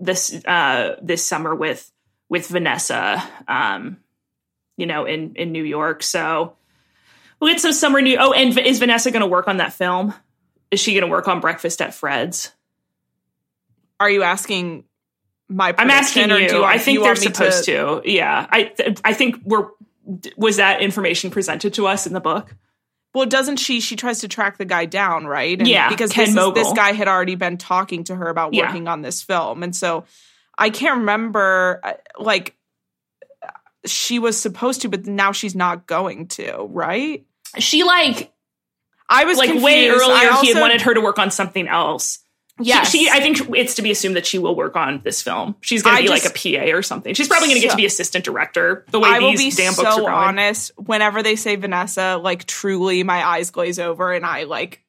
[0.00, 1.90] this uh this summer with
[2.28, 3.98] with Vanessa um
[4.76, 6.02] you know in in New York.
[6.02, 6.56] So
[7.40, 10.14] we'll get some summer new Oh, and is Vanessa gonna work on that film?
[10.70, 12.50] Is she gonna work on Breakfast at Fred's?
[14.00, 14.84] Are you asking
[15.48, 16.36] my I'm asking you.
[16.36, 18.02] you I think you they're supposed to.
[18.04, 18.46] Yeah.
[18.50, 18.72] I
[19.04, 19.68] I think we're
[20.36, 22.54] was that information presented to us in the book?
[23.14, 23.80] Well, doesn't she?
[23.80, 25.58] She tries to track the guy down, right?
[25.58, 28.54] And Yeah, because Ken this, is- this guy had already been talking to her about
[28.54, 28.66] Yeah.
[28.66, 30.04] working on this film, and so
[30.56, 31.80] I can't remember.
[31.84, 32.56] uh, Like
[33.84, 37.24] she was supposed to, but now she's not going to, right?
[37.58, 38.32] She like
[39.08, 39.64] I was like confused.
[39.64, 42.20] way earlier he had wanted her to work on something else.
[42.60, 42.90] Yes.
[42.90, 45.56] She, she I think it's to be assumed that she will work on this film.
[45.60, 47.14] She's going to be like a PA or something.
[47.14, 48.84] She's probably going to get So- to be assistant director.
[48.90, 50.12] The way I will these be damn books are so going.
[50.12, 50.72] honest.
[50.76, 54.82] Whenever they say Vanessa, like truly, my eyes glaze over, and I like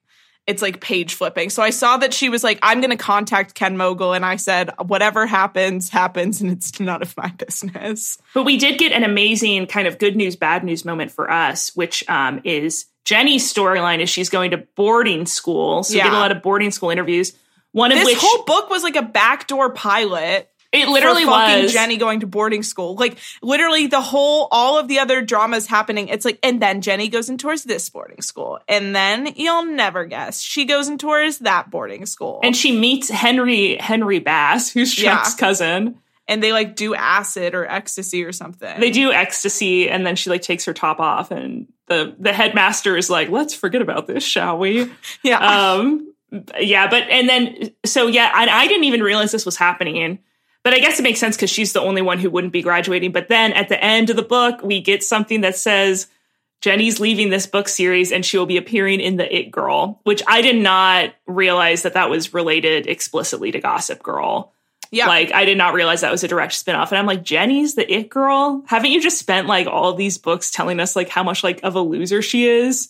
[0.45, 1.49] it's like page flipping.
[1.49, 4.35] So I saw that she was like, "I'm going to contact Ken Mogul," and I
[4.35, 9.03] said, "Whatever happens, happens, and it's none of my business." But we did get an
[9.03, 13.99] amazing kind of good news, bad news moment for us, which um, is Jenny's storyline
[13.99, 15.83] is she's going to boarding school.
[15.83, 17.33] So we get a lot of boarding school interviews.
[17.73, 20.49] One of This which whole book was like a backdoor pilot.
[20.71, 22.95] it literally was Jenny going to boarding school.
[22.95, 26.07] Like literally the whole all of the other dramas happening.
[26.07, 28.59] It's like and then Jenny goes in towards this boarding school.
[28.67, 30.39] And then you'll never guess.
[30.41, 32.39] She goes in towards that boarding school.
[32.43, 35.15] and she meets Henry Henry Bass, who's Yeah.
[35.17, 35.99] Chuck's cousin.
[36.27, 38.79] and they like do acid or ecstasy or something.
[38.79, 42.95] They do ecstasy, and then she like takes her top off, and the the headmaster
[42.95, 44.89] is like, "Let's forget about this, shall we?"
[45.23, 45.73] Yeah.
[45.73, 46.12] um
[46.59, 50.19] yeah but and then so yeah I, I didn't even realize this was happening.
[50.63, 53.11] But i guess it makes sense because she's the only one who wouldn't be graduating.
[53.11, 56.07] But then at the end of the book we get something that says
[56.61, 60.23] jenny's leaving this book series and she will be appearing in the it girl which
[60.27, 64.53] i did not realize that that was related explicitly to gossip girl.
[64.89, 65.07] Yeah.
[65.07, 66.91] like i did not realize that was a direct spin-off.
[66.91, 68.63] And i'm like jenny's the it girl?
[68.67, 71.75] Haven't you just spent like all these books telling us like how much like of
[71.75, 72.89] a loser she is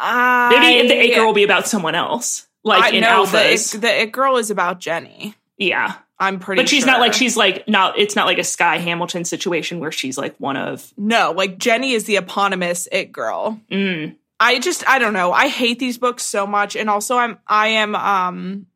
[0.00, 3.74] maybe the it girl will be about someone else like I in know the alphas
[3.74, 5.34] it, the it girl is about Jenny.
[5.58, 8.76] yeah I'm pretty but she's not like she's like not it's not like a sky
[8.78, 13.58] hamilton situation where she's like one of No, like Jenny is the eponymous it girl.
[13.70, 15.32] mm, I just I don't know.
[15.32, 18.66] I hate these books so much and also I'm I am um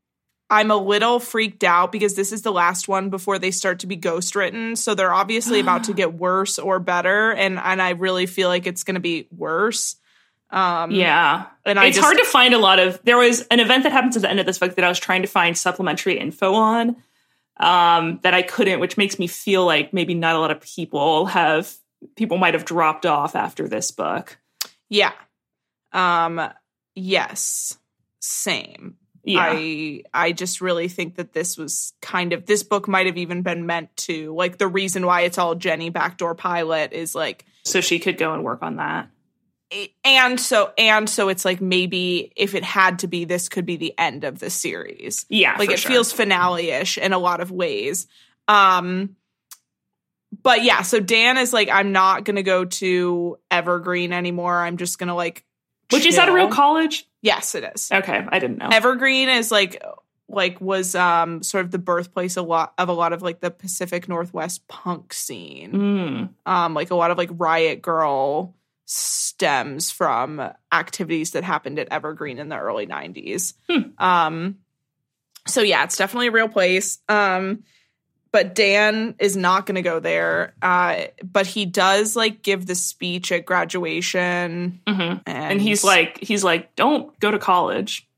[0.50, 3.86] I'm a little freaked out because this is the last one before they start to
[3.86, 4.76] be ghost written.
[4.76, 8.66] So they're obviously about to get worse or better and and I really feel like
[8.66, 9.96] it's going to be worse.
[10.54, 13.58] Um yeah and I it's just, hard to find a lot of there was an
[13.58, 15.58] event that happens at the end of this book that i was trying to find
[15.58, 16.96] supplementary info on
[17.58, 21.26] um that i couldn't which makes me feel like maybe not a lot of people
[21.26, 21.74] have
[22.16, 24.38] people might have dropped off after this book
[24.88, 25.12] Yeah.
[25.92, 26.40] Um
[26.94, 27.76] yes.
[28.20, 28.96] Same.
[29.24, 33.16] yeah I I just really think that this was kind of this book might have
[33.16, 37.44] even been meant to like the reason why it's all Jenny backdoor pilot is like
[37.64, 39.08] so she could go and work on that
[40.04, 43.76] and so and so it's like maybe if it had to be this could be
[43.76, 45.26] the end of the series.
[45.28, 45.90] yeah Like it sure.
[45.90, 48.06] feels finale-ish in a lot of ways.
[48.48, 49.16] Um
[50.42, 54.58] but yeah, so Dan is like I'm not going to go to Evergreen anymore.
[54.58, 55.44] I'm just going to like
[55.90, 57.88] which is that a real college Yes, it is.
[57.92, 59.82] okay i didn't know Evergreen is like
[60.28, 63.50] like was um sort of the birthplace a lot of a lot of like the
[63.50, 65.72] Pacific Northwest punk scene.
[65.72, 66.28] Mm.
[66.50, 68.52] Um like a lot of like Riot Grrrl
[68.86, 73.54] stems from activities that happened at Evergreen in the early 90s.
[73.68, 74.02] Hmm.
[74.04, 74.58] Um
[75.46, 76.98] so yeah, it's definitely a real place.
[77.08, 77.64] Um
[78.32, 80.54] but Dan is not going to go there.
[80.60, 86.18] Uh but he does like give the speech at graduation hmm and, and he's like
[86.22, 88.08] he's like don't go to college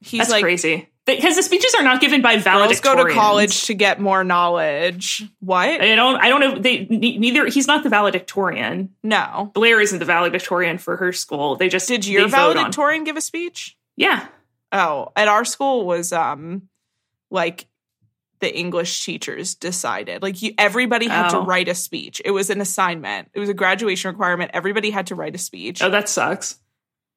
[0.00, 3.12] he's that's like crazy because the speeches are not given by girls valedictorians go to
[3.14, 5.22] college to get more knowledge.
[5.40, 5.68] What?
[5.68, 9.50] i don't i don't know they neither he's not the valedictorian No.
[9.54, 13.04] blair isn't the valedictorian for her school they just Did your they vote on- valedictorian
[13.04, 13.76] give a speech?
[13.96, 14.26] yeah
[14.72, 16.68] Oh, at our school was um
[17.30, 17.66] like
[18.40, 20.20] the English teachers decided.
[20.20, 21.44] Like you, everybody had to Oh.
[21.46, 22.20] write a speech.
[22.24, 23.30] It was an assignment.
[23.32, 24.50] It was a graduation requirement.
[24.52, 25.80] Everybody had to write a speech.
[25.82, 26.58] oh that sucks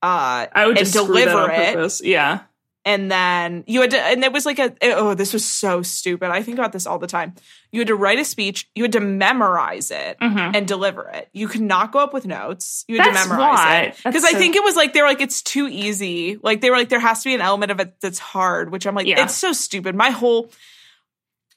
[0.04, 2.02] Uh i would just deliver it.
[2.04, 2.42] yeah
[2.88, 6.32] and then you had to and it was like a oh this was so stupid.
[6.32, 7.36] I think about this all the time.
[7.72, 10.18] You had to write a speech, you had to memorize it.
[10.22, 10.56] Mhm.
[10.56, 11.28] and deliver it.
[11.34, 12.86] You could not go up with notes.
[12.88, 13.82] You had That's to memorize why.
[13.82, 13.98] it.
[14.04, 16.40] Because That's I think it was like they were like it's too easy.
[16.42, 18.88] Like they were like there has to be an element of it that's hard, which
[18.88, 19.24] I'm like Yeah.
[19.24, 19.94] it's so stupid.
[19.94, 20.50] My whole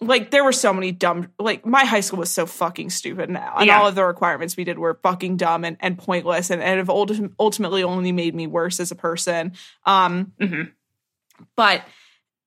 [0.02, 3.56] like there were so many dumb like my high school was so fucking stupid now
[3.58, 3.78] and Yeah.
[3.80, 6.88] all of the requirements we did were fucking dumb and, and pointless and, and have
[6.88, 9.52] ulti- ultimately only made me worse as a person.
[9.84, 10.72] Um Mhm.
[11.56, 11.82] But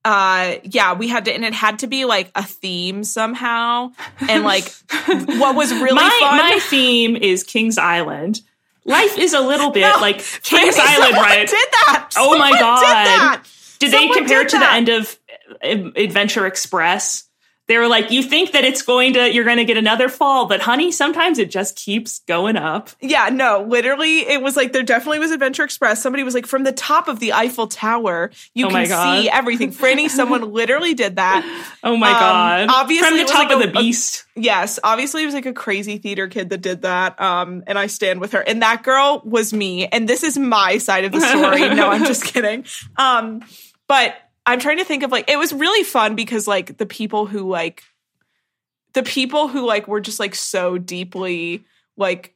[0.06, 3.90] uh yeah we had to and it had to be like a theme somehow
[4.28, 4.70] and like
[5.06, 8.42] what was really my, fun my theme is Kings Island
[8.84, 12.10] life is a little bit No, like Kings Island right Did that?
[12.18, 13.42] Oh my God.
[13.44, 13.50] Did?
[13.80, 15.20] Did they compare did it to the end of
[15.64, 17.26] uh, Adventure Express?
[17.68, 20.48] They were like, you think that it's going to, you're going to get another fall,
[20.48, 22.90] but honey, sometimes it just keeps going up.
[23.00, 26.02] Yeah, no, literally, it was like there definitely was Adventure Express.
[26.04, 29.72] Somebody was like, from the top of the Eiffel Tower, you Oh can see everything.
[29.72, 31.44] Franny, someone literally did that.
[31.86, 32.70] Oh my Um, God.
[32.70, 34.26] obviously From the top like of a- the beast.
[34.36, 37.20] Yes, obviously, it was like a crazy theater kid that did that.
[37.22, 38.40] Um, and I stand with her.
[38.40, 39.88] And that girl was me.
[39.88, 41.60] And this is my side of the story.
[41.76, 42.66] no, I'm just kidding.
[42.98, 43.42] Um,
[43.88, 44.16] but
[44.46, 47.50] I'm trying to think of like, it was really fun because like the people who
[47.50, 47.84] like,
[48.94, 51.66] the people who like were just like so deeply
[51.98, 52.36] like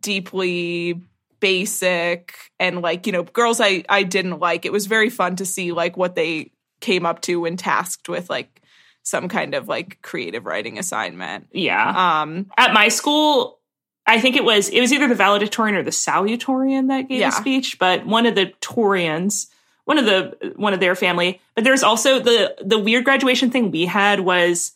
[0.00, 1.00] deeply
[1.40, 5.44] basic and like you know girls i i didn't like it was very fun to
[5.44, 8.60] see like what they came up to when tasked with like
[9.02, 12.22] some kind of like creative writing assignment yeah.
[12.22, 13.60] um At my school,
[14.06, 17.28] I think it was, it was either the valedictorian or the salutatorian that gave Yeah.
[17.28, 19.48] a speech, but one of the Torians,
[19.84, 23.70] one of the, one of their family, but there's also the, the weird graduation thing
[23.70, 24.72] we had was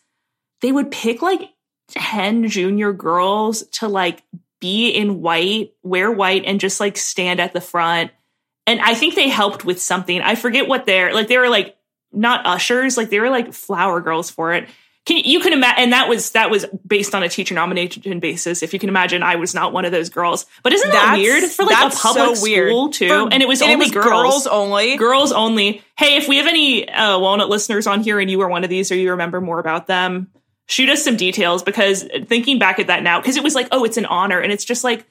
[0.61, 1.41] they would pick like
[1.89, 4.23] 10 junior girls to like
[4.61, 8.11] be in white, wear white, and just like stand at the front.
[8.67, 10.21] And I think they helped with something.
[10.21, 11.29] I forget what they're like.
[11.29, 11.77] They were like
[12.13, 14.69] not ushers, like they were like flower girls for it.
[15.09, 15.85] Can you can imagine?
[15.85, 18.63] And that was that was based on a teacher nomination basis.
[18.63, 20.45] If you can imagine, I was not one of those girls.
[20.63, 22.69] But isn't that That's- weird for like a public so weird.
[22.69, 23.09] school too?
[23.09, 25.83] For- and it was and only it was girls only girls only.
[25.97, 28.71] Hey, if we have any uh, Walnut listeners on here and you were one of
[28.71, 30.31] these or you remember more about them,
[30.67, 33.85] shoot us some details because thinking back at that now, because it was like, oh,
[33.85, 34.39] it's an honor.
[34.39, 35.07] And it's just like,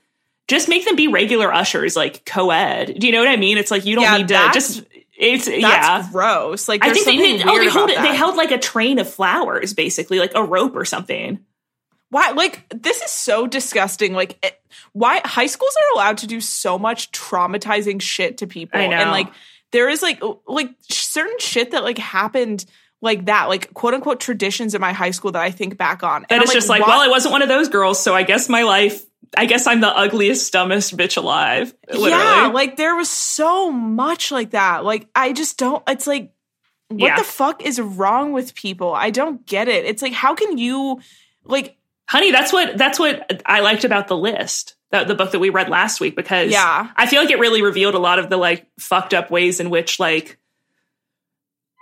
[0.47, 2.95] just make them be regular ushers, like co ed.
[2.99, 3.57] Do you know what I mean?
[3.57, 4.83] It's like, you don't Yeah, need to just,
[5.17, 6.07] it's, that's yeah.
[6.11, 8.01] gross like I think they, they, oh, they hold it.
[8.01, 11.39] They held like a train of flowers, basically, like a rope or something.
[12.09, 14.61] why like this is so disgusting like it,
[14.93, 18.95] why high schools are allowed to do so much traumatizing shit to people I know.
[18.95, 19.27] and like
[19.71, 22.65] there is like like certain shit that like happened
[23.01, 26.25] like that like quote unquote traditions in my high school that i think back on
[26.29, 28.63] And it's just like, well, I wasn't one of those girls, so I guess my
[28.63, 29.03] life,
[29.35, 31.73] I guess I'm the ugliest, dumbest bitch alive.
[31.89, 32.11] Literally.
[32.11, 36.31] yeah like there was so much like that like i just don't it's like
[36.89, 37.17] what Yeah.
[37.17, 41.01] the fuck is wrong with people i don't get it it's like how can you
[41.43, 41.77] like
[42.09, 45.49] honey that's what that's what i liked about the list that the book that we
[45.49, 46.89] read last week because Yeah.
[46.95, 49.69] i feel like it really revealed a lot of the like fucked up ways in
[49.69, 50.37] which like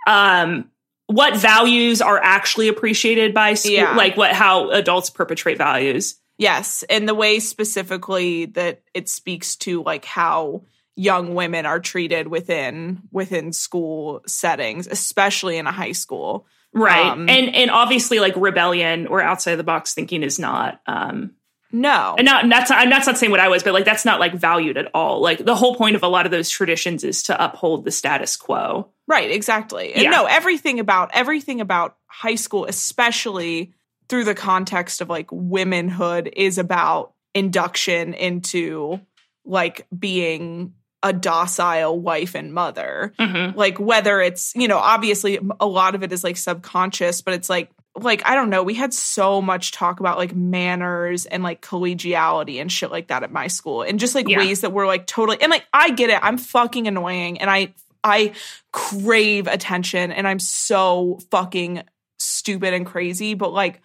[0.06, 0.70] um
[1.08, 3.94] what values are actually appreciated by school Yeah.
[3.96, 9.82] like what how adults perpetrate values Yes, and the way specifically that it speaks to
[9.82, 10.64] like how
[10.94, 16.46] young women are treated within within school settings, especially in a high school.
[16.72, 20.80] right Um, and and obviously like rebellion or outside of the box thinking is not
[20.86, 21.32] um
[21.72, 22.14] No.
[22.18, 24.20] and not and that's I'm not, not saying what I was, but like that's not
[24.20, 25.20] like valued at all.
[25.20, 28.36] Like the whole point of a lot of those traditions is to uphold the status
[28.36, 28.88] quo.
[29.06, 29.92] Right, exactly.
[29.94, 30.10] And Yeah.
[30.10, 33.72] no, everything about everything about high school, especially
[34.08, 39.00] through the context of like womenhood, is about induction into
[39.44, 43.12] like being a docile wife and mother.
[43.18, 43.54] Mhm.
[43.54, 47.48] Like whether it's, you know, obviously a lot of it is like subconscious, but it's
[47.50, 51.62] like like I don't know, we had so much talk about like manners and like
[51.62, 54.38] collegiality and shit like that at my school and just like Yeah.
[54.38, 56.18] ways that were like totally and like I get it.
[56.22, 57.72] I'm fucking annoying and I
[58.04, 58.32] I
[58.72, 61.82] crave attention and I'm so fucking
[62.18, 63.80] stupid and crazy, but like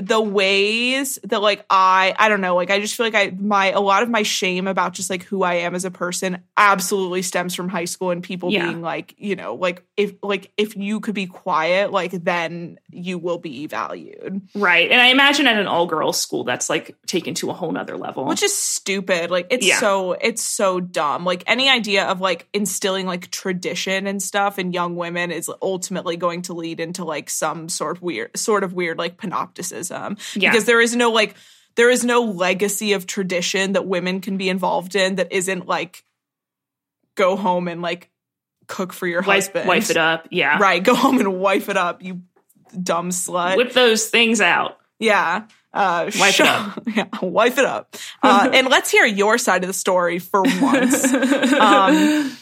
[0.00, 3.70] the ways that like I I don't know, like I just feel like I my
[3.70, 7.22] a lot of my shame about just like who I am as a person absolutely
[7.22, 8.66] stems from high school and people Yeah.
[8.66, 13.18] being like, you know, like if like if you could be quiet, like then you
[13.18, 14.40] will be valued.
[14.54, 14.90] Right.
[14.90, 17.96] And I imagine at an all girls school that's like taken to a whole nother
[17.96, 18.24] level.
[18.24, 19.30] Which is stupid.
[19.30, 19.78] Like it's Yeah.
[19.78, 21.24] so it's so dumb.
[21.24, 26.16] Like any idea of like instilling like tradition and stuff in young women is ultimately
[26.16, 29.89] going to lead into like some sort of weird sort of weird like panopticism.
[29.90, 30.50] Yeah.
[30.50, 31.34] Because there is no like
[31.76, 36.04] there is no legacy of tradition that women can be involved in that isn't like
[37.16, 38.10] go home and like
[38.66, 39.68] cook for your wife, husband.
[39.68, 40.28] wife it up.
[40.30, 40.58] Yeah.
[40.58, 40.82] Right.
[40.82, 42.22] Go home and wife it up, you
[42.80, 43.56] dumb slut.
[43.56, 44.78] Whip those things out.
[44.98, 45.44] Yeah.
[45.72, 46.82] Uh, Wife it up.
[46.96, 47.94] Yeah, wife it up.
[48.24, 51.04] Uh, and let's hear your side of the story for once.
[51.14, 52.36] Um,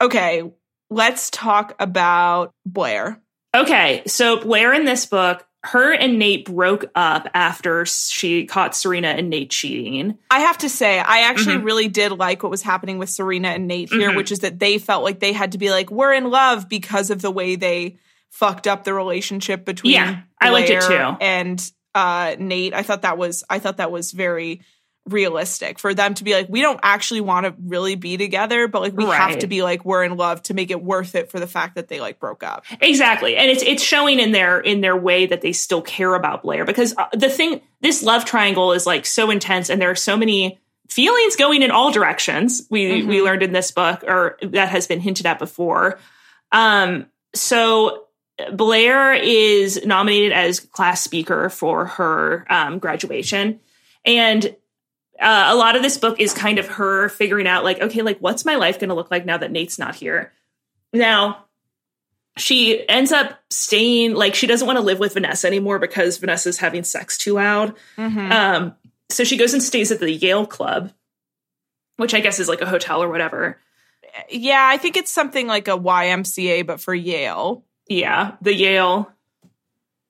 [0.00, 0.42] okay,
[0.90, 3.20] let's talk about Blair.
[3.54, 4.02] okay.
[4.08, 9.30] So Blair in this book, her and Nate broke up after she caught Serena and
[9.30, 10.18] Nate cheating.
[10.30, 11.64] I have to say, I actually Mhm.
[11.64, 14.16] really did like what was happening with Serena and Nate here, Mhm.
[14.16, 17.08] which is that they felt like they had to be like, we're in love because
[17.10, 17.96] of the way they
[18.30, 21.16] fucked up the relationship between Yeah, I liked it too.
[21.20, 22.74] and uh, Nate.
[22.74, 24.60] I thought that was I thought that was very
[25.06, 28.80] realistic for them to be like we don't actually want to really be together but
[28.80, 31.38] like we have to be like we're in love to make it worth it for
[31.38, 33.36] the fact that they like broke up Exactly.
[33.36, 36.64] And it's it's showing in their in their way that they still care about Blair
[36.64, 40.16] because uh, the thing this love triangle is like so intense and there are so
[40.16, 42.66] many feelings going in all directions.
[42.70, 45.98] We we learned in this book or that has been hinted at before.
[46.52, 48.06] Um so
[48.52, 53.60] Blair is nominated as class speaker for her um, graduation
[54.04, 54.56] and
[55.20, 58.18] uh, a lot of this book is kind of her figuring out like okay like
[58.18, 60.32] what's my life going to look like now that Nate's not here.
[60.92, 61.44] Now
[62.36, 66.58] she ends up staying like she doesn't want to live with Vanessa anymore because Vanessa's
[66.58, 67.74] having sex too loud.
[68.32, 68.74] Um,
[69.08, 70.92] so she goes and stays at the Yale Club,
[71.96, 73.58] which I guess is like a hotel or whatever.
[74.30, 79.10] yeah i think it's something like a ymca but for yale Yeah, the Yale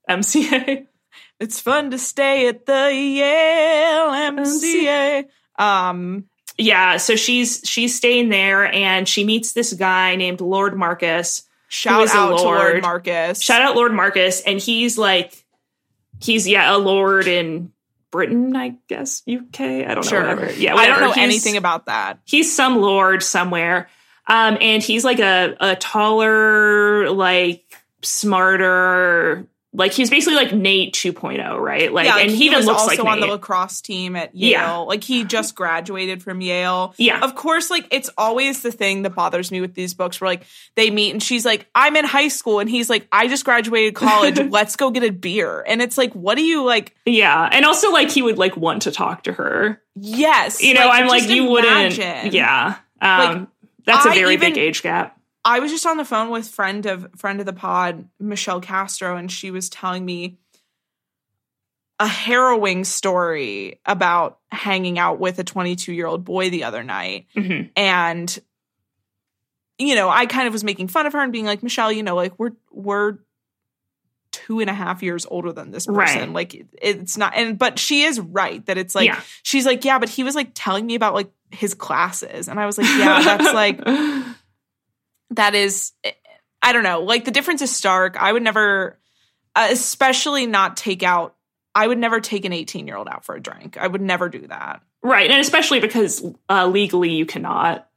[0.08, 0.86] MCA.
[1.40, 5.24] It's fun to stay at the yale mca
[5.58, 6.24] um
[6.56, 11.42] yeah, so she's she's staying there and she meets this guy named Lord Marcus.
[11.66, 12.82] shout is a out to lord lord.
[12.82, 15.44] marcus Shout out Lord Marcus, and he's like
[16.20, 17.72] he's yeah a lord in
[18.12, 19.60] Britain, I guess UK.
[19.60, 20.28] I don't sure know.
[20.36, 20.52] Whatever.
[20.52, 23.88] Yeah, i don't know He's- anything about that he's some lord somewhere
[24.28, 27.64] um and he's like a a taller like
[28.02, 32.58] smarter like he's basically like nate 2.0 right like yeah, like, and he, he, even
[32.58, 34.50] was looks also like on the lacrosse team at Yale.
[34.50, 34.76] Yeah.
[34.76, 36.94] Like he just graduated from Yale.
[36.96, 40.28] yeah Of course, like it's always the thing that bothers me with these books where
[40.30, 40.46] like
[40.76, 43.94] they meet and she's like, I'm in high school, and he's like, I just graduated
[43.94, 44.38] college.
[44.50, 45.62] Let's go get a beer.
[45.66, 46.94] And it's like, what do you like?
[47.04, 50.62] yeah and also like he would like want to talk to her Yes.
[50.62, 52.04] you know i'm like you imagine.
[52.06, 53.48] wouldn't yeah um Like,
[53.84, 57.08] that's a very big age gap I was just on the phone with friend of
[57.16, 60.38] friend of the pod, Michelle Castro, and she was telling me
[62.00, 67.26] a harrowing story about hanging out with a 22 year old boy the other night.
[67.36, 67.70] Mhm.
[67.76, 68.38] And
[69.78, 72.02] you know, I kind of was making fun of her and being like, Michelle, you
[72.02, 73.18] know, like we're we're
[74.32, 75.96] two and a half years older than this person.
[75.96, 76.30] Right.
[76.32, 79.98] Like it's not and but she is right that it's like yeah she's like, yeah,
[79.98, 82.48] but he was like telling me about like his classes.
[82.48, 83.80] And I was like, yeah, that's like
[85.30, 85.92] that is
[86.62, 88.98] i don't know like the difference is stark i would never
[89.56, 91.34] uh, especially not take out
[91.74, 94.28] i would never take an 18 year old out for a drink i would never
[94.28, 97.88] do that right and especially because uh legally you cannot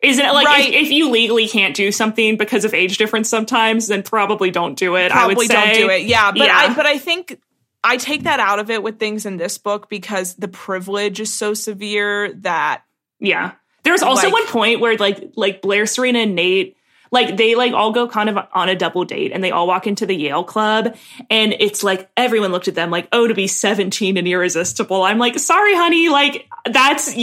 [0.00, 0.68] isn't it like Right.
[0.72, 4.76] if, if you legally can't do something because of age difference sometimes then probably don't
[4.78, 6.56] do it i would say don't do it yeah but Yeah.
[6.56, 7.40] i but i think
[7.82, 11.32] i take that out of it with things in this book because the privilege is
[11.32, 12.82] so severe that
[13.20, 13.52] Yeah.
[13.88, 16.76] There's also Like- one point where like like Blair, Serena, and Nate,
[17.10, 19.86] like they like all go kind of on a double date and they all walk
[19.86, 20.94] into the Yale club
[21.30, 25.02] and it's like everyone looked at them like, oh, to be 17 and irresistible.
[25.02, 27.14] I'm like, sorry, honey, like that's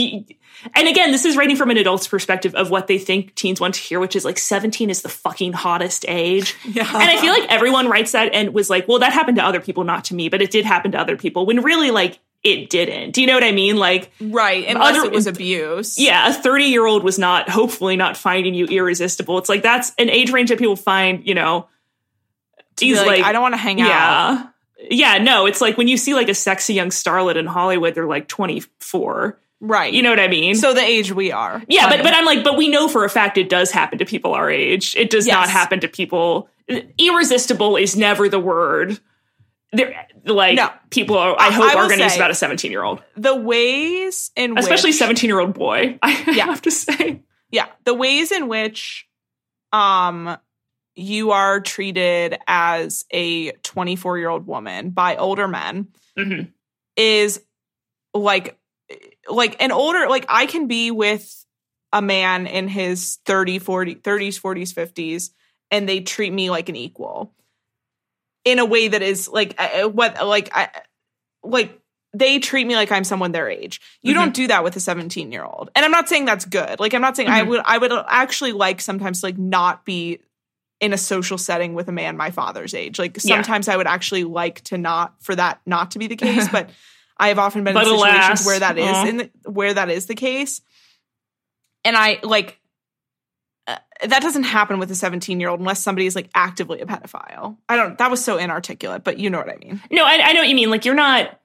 [0.74, 3.74] and again, this is writing from an adult's perspective of what they think teens want
[3.76, 6.56] to hear, which is like 17 is the fucking hottest age.
[6.64, 9.44] yeah And I feel like everyone writes that and was like, well, that happened to
[9.44, 12.18] other people, not to me, but it did happen to other people when really like
[12.46, 13.10] it didn't.
[13.10, 13.76] Do you know what I mean?
[13.76, 17.96] Like, right unless Other- it was abuse yeah, a 30 year old was not, hopefully,
[17.96, 19.36] not finding you irresistible.
[19.38, 21.68] It's like that's an age range that people find, you know,
[22.78, 24.46] he's like, like, i don't want to hang out yeah.
[24.90, 28.06] Yeah, no, it's like when you see like a sexy young starlet in Hollywood, they're
[28.06, 29.38] like 24.
[29.60, 30.54] right You know what I mean?
[30.54, 33.08] so the age we are yeah, but but I'm like, but we know for a
[33.08, 34.94] fact it does happen to people our age.
[34.96, 36.48] It does not happen to people.
[36.98, 39.00] Irresistible is never the word.
[39.72, 40.70] They're, like No.
[40.90, 43.34] people, are, I hope, I are going to use about a 17 year old, the
[43.34, 45.98] ways in especially 17 year old boy.
[46.02, 46.46] I Yeah.
[46.46, 47.22] have to say.
[47.50, 49.06] yeah the ways in which
[49.72, 50.36] um
[50.94, 55.88] you are treated as a 24 year old woman by older men
[56.18, 56.52] Mhm.
[56.96, 57.42] is
[58.14, 58.58] like
[59.28, 61.44] like an older like i can be with
[61.92, 65.30] a man in his 30 40 30s 40s 50s
[65.70, 67.34] and they treat me like an equal
[68.46, 70.70] in a way that is like uh, what like i
[71.42, 71.78] like
[72.14, 74.20] they treat me like i'm someone their age you Mm-hmm.
[74.22, 76.94] don't do that with a 17 year old and i'm not saying that's good like
[76.94, 77.48] i'm not saying i Mhm.
[77.48, 80.20] would i would actually like sometimes to, like not be
[80.80, 83.34] in a social setting with a man my father's age like Yeah.
[83.36, 86.70] sometimes i would actually like to not for that not to be the case but
[87.18, 89.06] i have often been But in situations alas, where that is aw.
[89.06, 90.60] in the, where that is the case
[91.84, 92.60] and i like
[94.04, 97.56] that doesn't happen with a 17 year old unless somebody is like actively a pedophile
[97.68, 100.32] i don't that was so inarticulate but you know what i mean No, I, I
[100.32, 100.70] know what you mean.
[100.70, 101.40] Like you're not.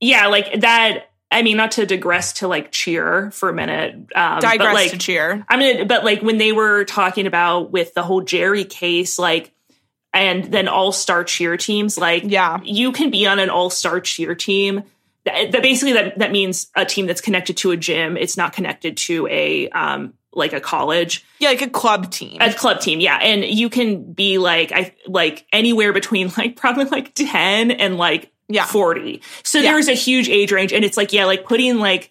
[0.00, 1.10] Yeah, like that.
[1.30, 3.94] I mean, not to digress to like cheer for a minute.
[4.14, 5.86] Um, digress but like, to cheer I mean.
[5.86, 9.52] But like when they were talking about with the whole Jerry case, like,
[10.12, 14.00] and then all star cheer teams, like, yeah you can be on an all star
[14.00, 14.82] cheer team
[15.24, 18.16] that, that basically that that means a team that's connected to a gym.
[18.16, 22.38] It's not connected to a um like a college Yeah, like a club team.
[22.40, 23.00] a club team.
[23.00, 27.96] Yeah, and you can be like I like anywhere between like probably like ten and
[27.96, 28.64] like Yeah.
[28.66, 29.22] forty.
[29.42, 29.72] So Yeah.
[29.72, 32.10] there's a huge age range, and it's like yeah, like putting like.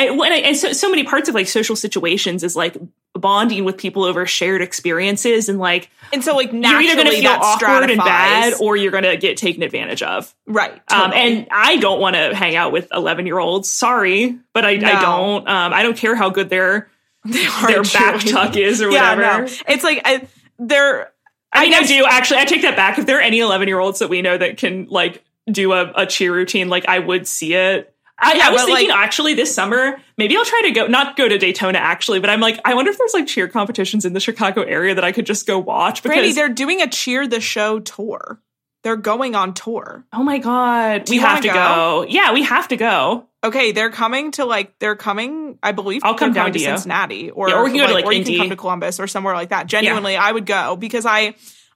[0.00, 2.76] I, when I, and so, so many parts of like social situations is like
[3.14, 7.20] bonding with people over shared experiences and like and so like you're either going to
[7.20, 10.32] feel awkward and bad or you're going to get taken advantage of.
[10.46, 10.72] right.
[10.92, 13.72] Um, and I don't want to hang out with 11 year olds.
[13.72, 15.48] Sorry, but I, I don't.
[15.48, 16.88] Um, I don't care how good their
[17.28, 18.30] they are their back cheerleading.
[18.32, 19.44] tuck is or Yeah, whatever.
[19.46, 19.52] no.
[19.68, 20.26] It's like I,
[20.58, 21.12] they're
[21.52, 22.40] I mean, I, guess- do actually.
[22.40, 22.98] I take that back.
[22.98, 25.92] If there are any 11 year olds that we know that can like do a,
[25.94, 27.94] a cheer routine, like I would see it.
[28.20, 31.16] I, Yeah, I was thinking like- actually this summer, maybe I'll try to go, not
[31.16, 34.12] go to Daytona actually, but I'm like, I wonder if there's like cheer competitions in
[34.12, 37.28] the Chicago area that I could just go watch because, Brandy, they're doing a cheer
[37.28, 38.40] the show tour.
[38.82, 40.04] They're going on tour.
[40.12, 42.04] oh my God, Do we have to go?
[42.08, 43.27] Yeah, we have to go.
[43.44, 45.58] Okay, they're coming to like they're coming.
[45.62, 46.64] I believe I'll come down to you.
[46.64, 48.32] Cincinnati, or Yeah, or we can go to, like, or you Indy.
[48.32, 49.66] can come to Columbus or somewhere like that.
[49.68, 51.34] Genuinely, I would go because I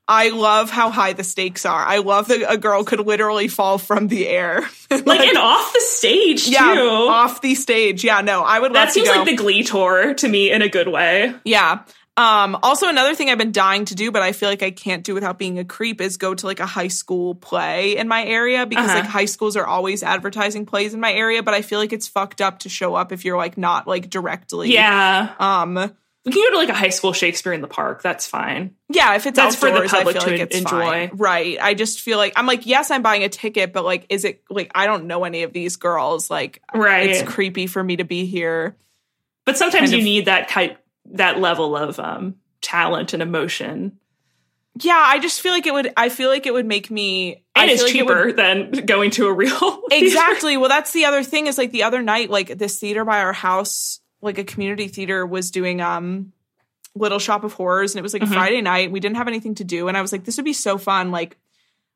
[0.09, 1.81] I love how high the stakes are.
[1.81, 5.81] I love that a girl could literally fall from the air, Like, and off the
[5.81, 6.81] stage yeah, too.
[6.89, 8.03] off the stage.
[8.03, 10.69] Yeah, no, I would love that seems like the Glee tour to me in a
[10.69, 11.33] good way.
[11.45, 11.83] Yeah.
[12.17, 15.03] Um, also another thing I've been dying to do, but I feel like I can't
[15.03, 18.23] do without being a creep is go to like a high school play in my
[18.25, 18.99] area because Uh-huh.
[19.01, 22.09] like high schools are always advertising plays in my area, but I feel like it's
[22.09, 24.75] fucked up to show up if you're like not like directly.
[24.75, 25.75] Yeah, Um,
[26.25, 28.03] we can go to like a high school Shakespeare in the park.
[28.03, 28.75] That's fine.
[28.91, 30.69] yeah, if it's That's for the outdoors, public I feel to like enjoy.
[31.09, 31.11] fine.
[31.15, 31.59] Right.
[31.63, 34.43] I just feel like I'm like, yes, I'm buying a ticket, but like, is it
[34.51, 36.31] like I don't know any of these girls.
[36.31, 37.09] Like Right.
[37.09, 38.77] it's creepy for me to be here.
[39.47, 40.77] But sometimes kind you of- need that kind
[41.13, 43.99] that level of um talent and emotion.
[44.81, 47.71] Yeah, I just feel like it would I feel like it would make me And
[47.71, 49.51] I it's like it would- cheaper than going to a real
[49.91, 50.05] theater.
[50.07, 53.21] exactly well that's the other thing is like the other night like this theater by
[53.21, 56.33] our house like a community theater was doing um
[56.95, 58.33] little shop of horrors and it was like a Mhm.
[58.35, 60.53] friday night we didn't have anything to do and i was like this would be
[60.55, 61.37] so fun like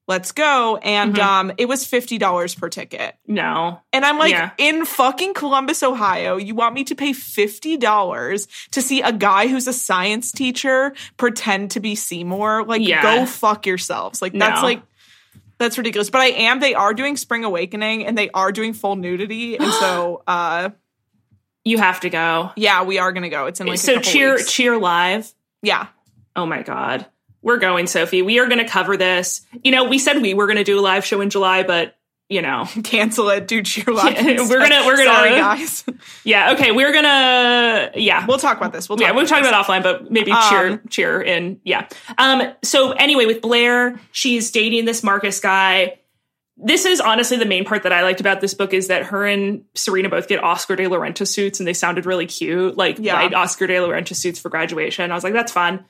[0.08, 1.22] let's go and Mhm.
[1.22, 3.80] um it was $50 per ticket No.
[3.92, 4.50] and i'm like Yeah.
[4.58, 9.66] in fucking columbus ohio you want me to pay $50 to see a guy who's
[9.66, 13.02] a science teacher pretend to be seymour like Yeah.
[13.02, 14.66] go fuck yourselves like that's No.
[14.66, 14.82] like
[15.58, 16.10] that's ridiculous.
[16.10, 16.60] But I am.
[16.60, 20.68] They are doing Spring Awakening and they are doing full nudity, and so uh,
[21.64, 22.50] You have to go.
[22.56, 23.46] yeah, we are gonna go.
[23.46, 24.52] It's in like so cheer weeks.
[24.52, 25.32] cheer live.
[25.62, 25.86] Yeah,
[26.36, 27.06] Oh my god.
[27.46, 28.22] We're going, Sophie.
[28.22, 29.42] We are going to cover this.
[29.62, 31.96] You know, we said we were going to do a live show in July, but
[32.28, 34.14] you know, cancel it, do cheer live.
[34.14, 35.84] Yeah, we're gonna- we're gonna- Sorry, guys.
[36.24, 36.54] yeah.
[36.54, 38.26] Okay, we're gonna yeah.
[38.26, 38.88] we'll talk about this.
[38.88, 41.60] We'll talk yeah, we'll talk about offline, but maybe Um, cheer, cheer in.
[41.64, 41.86] Yeah.
[42.18, 42.52] Um.
[42.64, 46.00] So anyway, with Blair, she's dating this Marcus guy.
[46.56, 49.24] This is honestly the main part that I liked about this book is that her
[49.24, 52.96] and Serena both get Oscar de la Renta suits, and they sounded really cute, like
[52.98, 53.28] Yeah.
[53.36, 55.12] Oscar de la Renta suits for graduation.
[55.12, 55.84] I was like, that's fun.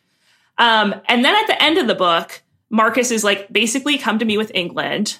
[0.58, 0.94] Um.
[1.06, 4.38] And then at the end of the book, Marcus is like, basically, come to me
[4.38, 5.18] with England.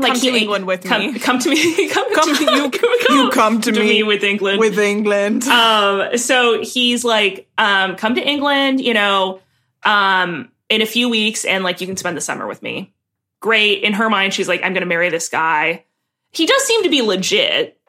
[0.00, 1.18] Come to England with come, me.
[1.18, 1.88] Come to me.
[1.90, 2.70] Come, Come to you.
[3.10, 5.44] you come to, me, with England with England.
[5.44, 9.40] um so he's like um come to england you know
[9.84, 12.92] um in a few weeks and like you can spend the summer with me
[13.40, 15.84] great in her mind she's like i'm gonna marry this guy
[16.30, 17.79] he does seem to be legit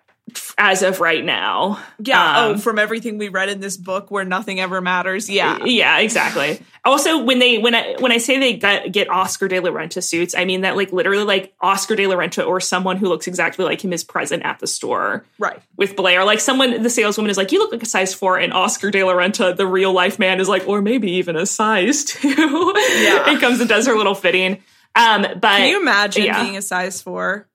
[0.58, 2.46] as of right now yeah.
[2.46, 5.30] um, oh, from everything we read in this book, where nothing ever matters.
[5.30, 5.66] Yeah.
[5.66, 9.60] yeah exactly also when they when i when i say they get, get oscar de
[9.60, 12.98] la renta suits i mean that like literally like oscar de la renta or someone
[12.98, 15.60] who looks exactly like him is present at the store Right.
[15.76, 16.24] with Blair.
[16.26, 19.04] Like someone, the saleswoman is like, "You look like a size four," and Oscar De
[19.04, 22.30] La Renta, the real life man, is like, or maybe even a size two.
[22.30, 23.24] Yeah.
[23.28, 24.62] and comes and does her little fitting.
[24.96, 26.44] Um, but Can you imagine yeah.
[26.44, 27.48] being a size four?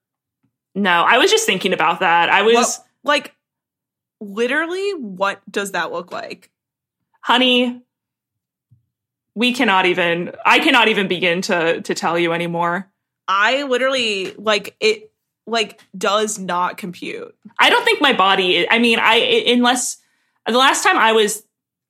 [0.77, 2.29] No, I was just thinking about that.
[2.29, 3.35] I was, What, like,
[4.21, 6.51] literally, what does that look like?
[7.21, 7.81] honey,
[9.35, 10.33] we cannot even.
[10.45, 12.89] I cannot even begin to to tell you anymore.
[13.27, 15.11] I literally like it.
[15.49, 17.33] Like, does not compute.
[17.57, 18.69] I don't think my body.
[18.69, 19.97] I mean, I unless
[20.45, 21.43] the last time I was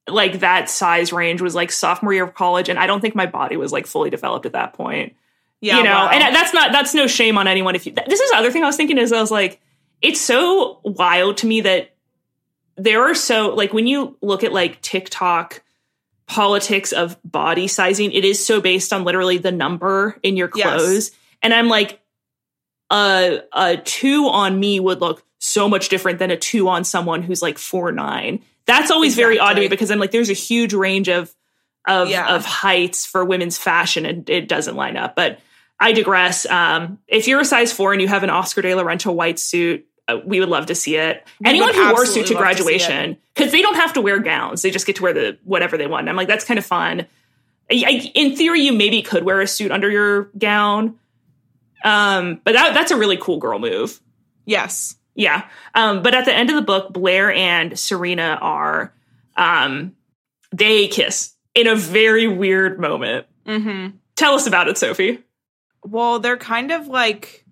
[0.07, 3.25] like that size range was like sophomore year of college, and I don't think my
[3.25, 5.15] body was like fully developed at that point.
[5.61, 6.09] Yeah, you know, wow.
[6.09, 7.75] and that's not that's no shame on anyone.
[7.75, 9.59] If you, this is the other thing I was thinking is I was like,
[10.01, 11.95] it's so wild to me that
[12.75, 15.63] there are so like when you look at like TikTok
[16.27, 20.67] politics of body sizing, it is so based on literally the number in your Yes.
[20.67, 22.01] clothes, and I'm like,
[22.91, 27.21] a a two on me would look so much different than a two on someone
[27.23, 28.41] who's like four nine.
[28.65, 31.33] That's always very odd to me because I'm like, there's a huge range of
[31.87, 32.35] of Yeah.
[32.35, 35.15] of heights for women's fashion, and it doesn't line up.
[35.15, 35.39] But
[35.79, 36.45] I digress.
[36.45, 39.37] Um, if you're a size four and you have an Oscar de la Renta white
[39.39, 41.23] suit, uh, we would love to see it.
[41.39, 42.77] We Anyone who wore a suit to love to see it.
[42.79, 45.77] graduation, because they don't have to wear gowns, they just get to wear the whatever
[45.77, 46.09] they want.
[46.09, 47.01] I'm like, that's kind of fun.
[47.69, 50.97] I, I- in theory, you maybe could wear a suit under your gown,
[51.83, 53.99] um, but that, that's a really cool girl move.
[54.45, 54.95] Yes.
[55.13, 55.47] Yeah.
[55.75, 58.93] Um, but at the end of the book, Blair and Serena are,
[59.35, 59.95] um,
[60.51, 63.25] they kiss in a very weird moment.
[63.45, 63.97] Mm-hmm.
[64.15, 65.19] Tell us about it, Sophie.
[65.83, 67.45] Well, they're kind of like,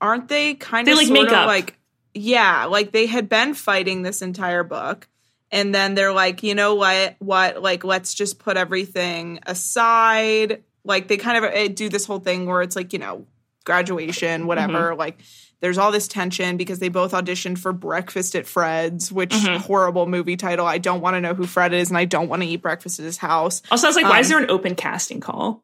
[0.00, 0.54] aren't they?
[0.54, 1.46] Kind They, of like, sort of up.
[1.46, 1.78] like,
[2.14, 5.08] yeah, like they had been fighting this entire book,
[5.50, 7.16] and then they're like, you know what?
[7.18, 7.62] What?
[7.62, 10.62] Like, let's just put everything aside.
[10.84, 13.26] Like they kind of uh, do this whole thing where it's like, you know,
[13.64, 14.94] graduation, whatever.
[14.94, 15.18] Like,
[15.60, 20.36] there's all this tension because they both auditioned for Breakfast at Fred's, which horrible movie
[20.36, 20.66] title.
[20.66, 22.98] I don't want to know who Fred is, and I don't want to eat breakfast
[22.98, 23.60] at his house.
[23.70, 25.62] Also, I was like, why is Um, there an open casting call?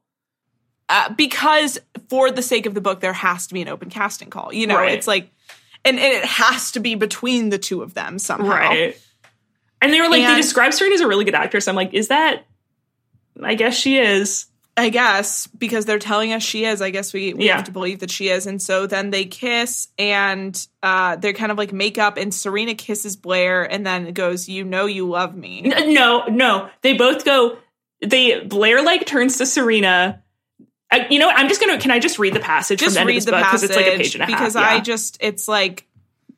[0.89, 1.79] Uh, because
[2.09, 4.53] for the sake of the book, there has to be an open casting call.
[4.53, 4.93] You know, Right.
[4.93, 5.31] it's like,
[5.85, 8.49] and, and it has to be between the two of them somehow.
[8.51, 8.97] Right.
[9.83, 11.69] And they were like, they And- describe Serena as a really good actress.
[11.69, 12.47] I'm like, is that?
[13.43, 14.47] I guess she is.
[14.79, 16.83] I guess because they're telling us she is.
[16.83, 17.57] I guess we, we Yeah.
[17.57, 18.47] have to believe that she is.
[18.47, 22.19] And so then they kiss and uh, they're kind of like make up.
[22.19, 26.69] And Serena kisses Blair and then goes, "You know, you love me." No, no.
[26.83, 27.57] They both go.
[28.03, 30.23] They Blair like turns to Serena.
[30.91, 31.37] I, you know what?
[31.37, 31.79] I'm just gonna.
[31.79, 33.75] Can I just read the passage Just from the read of the book because it's
[33.77, 34.39] like a page and a half?
[34.39, 34.63] because yeah.
[34.63, 35.87] I just it's like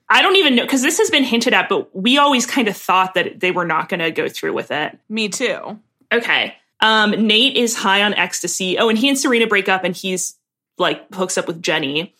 [0.08, 2.76] I don't even know because this has been hinted at, but we always kind of
[2.76, 4.98] thought that they were not going to go through with it.
[5.08, 5.78] me too.
[6.12, 6.54] Okay.
[6.80, 8.78] Um, Nate is high on ecstasy.
[8.78, 10.36] Oh, and he and Serena break up, and he's
[10.78, 12.14] like hooks up with Jenny.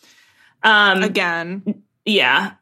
[0.63, 2.53] Um, Again, yeah.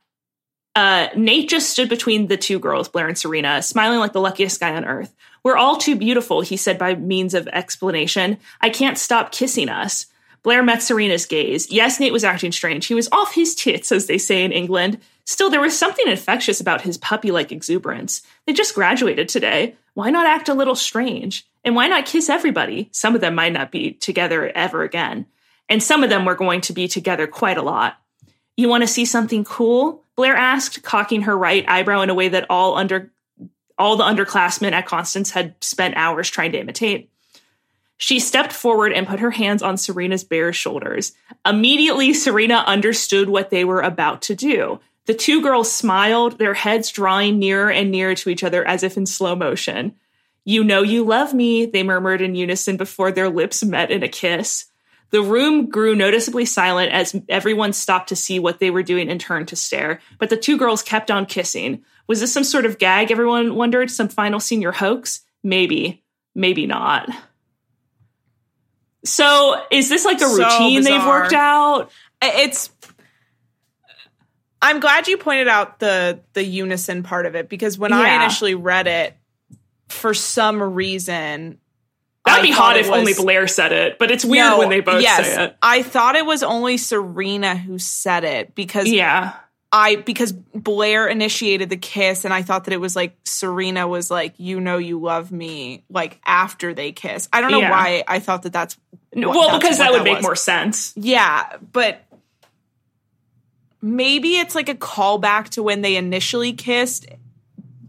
[0.75, 4.59] Uh, Nate just stood between the two girls, Blair and Serena, smiling like the luckiest
[4.59, 5.13] guy on earth.
[5.43, 8.37] We're all too beautiful, he said by means of explanation.
[8.61, 10.07] I can't stop kissing us.
[10.43, 11.71] Blair met Serena's gaze.
[11.71, 12.85] Yes, Nate was acting strange.
[12.85, 14.99] He was off his tits, as they say in England.
[15.25, 18.21] Still, there was something infectious about his puppy like exuberance.
[18.45, 19.75] They just graduated today.
[19.93, 21.45] Why not act a little strange?
[21.65, 22.87] And why not kiss everybody?
[22.93, 25.25] Some of them might not be together ever again.
[25.67, 27.99] And some of them were going to be together quite a lot.
[28.55, 30.03] You want to see something cool?
[30.15, 33.11] Blair asked, cocking her right eyebrow in a way that all under
[33.77, 37.09] all the underclassmen at Constance had spent hours trying to imitate.
[37.97, 41.13] She stepped forward and put her hands on Serena's bare shoulders.
[41.45, 44.79] Immediately, Serena understood what they were about to do.
[45.05, 48.97] The two girls smiled, their heads drawing nearer and nearer to each other as if
[48.97, 49.95] in slow motion.
[50.43, 54.07] You know you love me, they murmured in unison before their lips met in a
[54.07, 54.65] kiss.
[55.09, 59.19] The room grew noticeably silent as everyone stopped to see what they were doing and
[59.19, 60.01] turned to stare.
[60.19, 61.83] But the two girls kept on kissing.
[62.07, 63.91] Was this some sort of gag, everyone wondered?
[63.91, 65.21] Some final senior hoax?
[65.43, 66.03] Maybe.
[66.33, 67.09] Maybe not.
[69.03, 71.91] So, is this like a So routine they've worked out?
[72.21, 72.71] it's
[74.61, 78.55] I'm glad you pointed out the the unison part of it because when I initially
[78.55, 79.15] read it,
[79.87, 81.59] for some reason,
[82.25, 84.79] That'd I be hot if only Blair said it, but it's weird No, when they
[84.81, 85.57] both yes, say it.
[85.61, 89.33] I thought it was only Serena who said it because Yeah.
[89.71, 94.09] I because Blair initiated the kiss and I thought that it was like Serena was
[94.09, 97.27] like you know you love me like after they kiss.
[97.33, 97.71] I don't know Yeah.
[97.71, 98.77] why I thought that that's
[99.13, 100.23] what- well, that's because that would make was.
[100.23, 100.93] more sense.
[100.95, 102.01] Yeah, but
[103.81, 107.05] maybe it's like a callback to when they initially kissed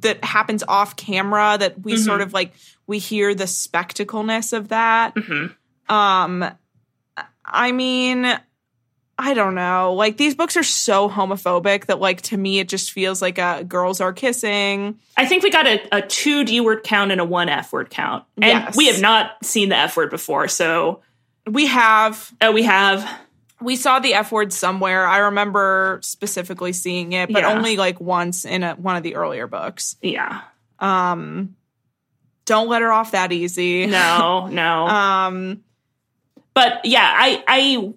[0.01, 2.53] that happens off camera that we sort of like
[2.87, 5.15] we hear the spectacleness of that.
[5.15, 5.55] Mhm.
[5.89, 6.45] Um
[7.45, 8.39] I mean
[9.21, 9.95] I don't know.
[9.95, 13.65] Like these books are so homophobic that like to me it just feels like a
[13.65, 14.99] girls are kissing.
[15.17, 17.91] I think we got a, a two D word count and a one F word
[17.91, 18.25] count.
[18.37, 18.77] And Yes.
[18.77, 20.47] we have not seen the F word before.
[20.47, 21.01] So,
[21.47, 23.09] We have oh, we have.
[23.61, 25.05] we saw the F word somewhere.
[25.05, 27.55] I remember specifically seeing it, but Yeah.
[27.57, 29.97] only like once in a, one of the earlier books.
[30.01, 30.43] Yeah.
[30.79, 31.57] Um,
[32.45, 33.87] don't let her off that easy.
[33.87, 34.87] No, no.
[34.89, 35.65] Um,
[36.55, 37.93] but yeah, I, I,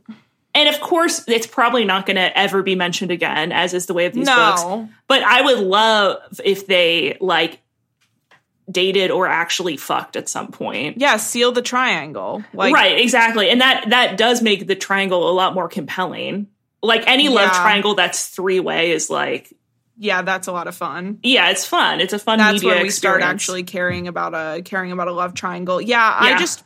[0.53, 3.93] and of course, it's probably not going to ever be mentioned again, as is the
[3.93, 4.63] way of these books.
[5.07, 7.59] But I would love if they like
[8.69, 10.97] dated or actually fucked at some point.
[10.97, 12.43] Yeah, seal the triangle.
[12.53, 13.49] Like, right, exactly.
[13.49, 16.47] And that that does make the triangle a lot more compelling.
[16.83, 19.53] Like any love triangle that's three way is like,
[19.97, 21.19] Yeah, that's a lot of fun.
[21.23, 22.01] yeah, it's fun.
[22.01, 25.33] It's a fun That's when we start actually caring about a caring about a love
[25.33, 25.79] triangle.
[25.81, 26.63] Yeah, I just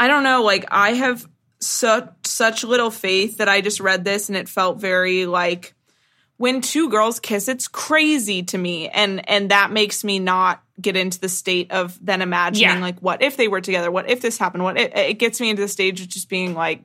[0.00, 1.26] I don't know, like I have
[1.60, 5.74] such such little faith that I just read this and it felt very like
[6.36, 10.96] when two girls kiss, it's crazy to me, and and that makes me not get
[10.96, 12.80] into the state of then imagining Yeah.
[12.80, 15.50] like what if they were together, what if this happened, what it, it gets me
[15.50, 16.82] into the stage of just being like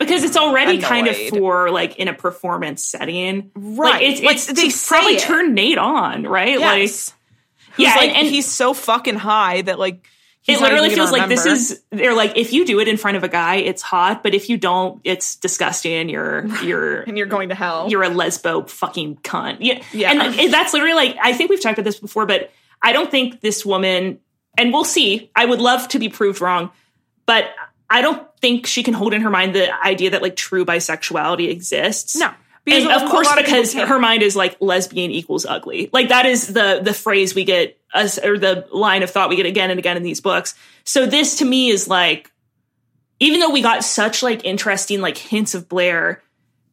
[0.00, 3.92] because it's already kind of for like in a performance setting, Right.
[3.92, 4.46] Like it's, Like, it's
[4.88, 5.22] they probably it.
[5.22, 6.58] turn Nate on, right?
[6.58, 7.12] yes,
[7.68, 10.04] Like yeah, like, and, and he's so fucking high that like
[10.44, 13.16] he's it literally feels like this is they're like if you do it in front
[13.16, 16.08] of a guy, it's hot, but if you don't, it's disgusting.
[16.08, 17.88] You're you're and you're going to hell.
[17.90, 19.58] you're a lesbo fucking cunt.
[19.60, 19.82] Yeah.
[19.92, 20.12] Yeah.
[20.12, 23.40] And that's literally like, I think we've talked about this before, but I don't think
[23.40, 24.20] this woman,
[24.58, 26.70] and we'll see, I would love to be proved wrong,
[27.24, 27.46] but
[27.88, 31.48] I don't think she can hold in her mind the idea that like true bisexuality
[31.48, 32.16] exists.
[32.16, 32.32] no,
[32.64, 35.90] because And of course, because her mind is like lesbian equals ugly.
[35.92, 39.36] Like that is the the phrase we get us or the line of thought we
[39.36, 40.54] get again and again in these books.
[40.84, 42.32] So this to me is like,
[43.20, 46.22] even though we got such like interesting like hints of Blair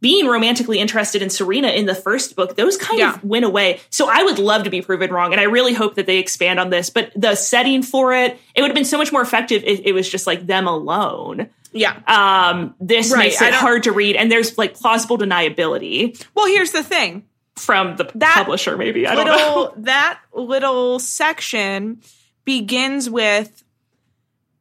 [0.01, 3.13] being romantically interested in Serena in the first book, those kind Yeah.
[3.13, 3.79] of went away.
[3.91, 6.59] So I would love to be proven wrong, and I really hope that they expand
[6.59, 6.89] on this.
[6.89, 9.93] But the setting for it, it would have been so much more effective if it
[9.93, 11.49] was just like them alone.
[11.71, 11.95] yeah.
[12.07, 16.71] Um, this Right, makes it hard to read, and there's like plausible deniability Well, here's
[16.71, 17.23] the thing.
[17.55, 19.05] from the That publisher, maybe.
[19.07, 19.35] I don't know.
[19.35, 22.01] little that little section
[22.43, 23.63] begins with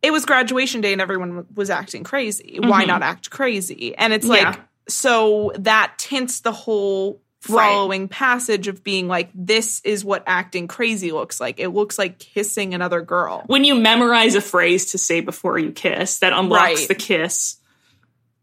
[0.02, 2.58] it was graduation day and everyone was acting crazy.
[2.60, 2.88] Why Mhm.
[2.88, 3.94] not act crazy?
[3.96, 4.56] And it's like Yeah.
[4.90, 7.70] So that tints the whole Right.
[7.70, 11.58] following passage of being like this is what acting crazy looks like.
[11.58, 13.44] It looks like kissing another girl.
[13.46, 16.88] When you memorize a phrase to say before you kiss, that unlocks Right.
[16.88, 17.56] the kiss.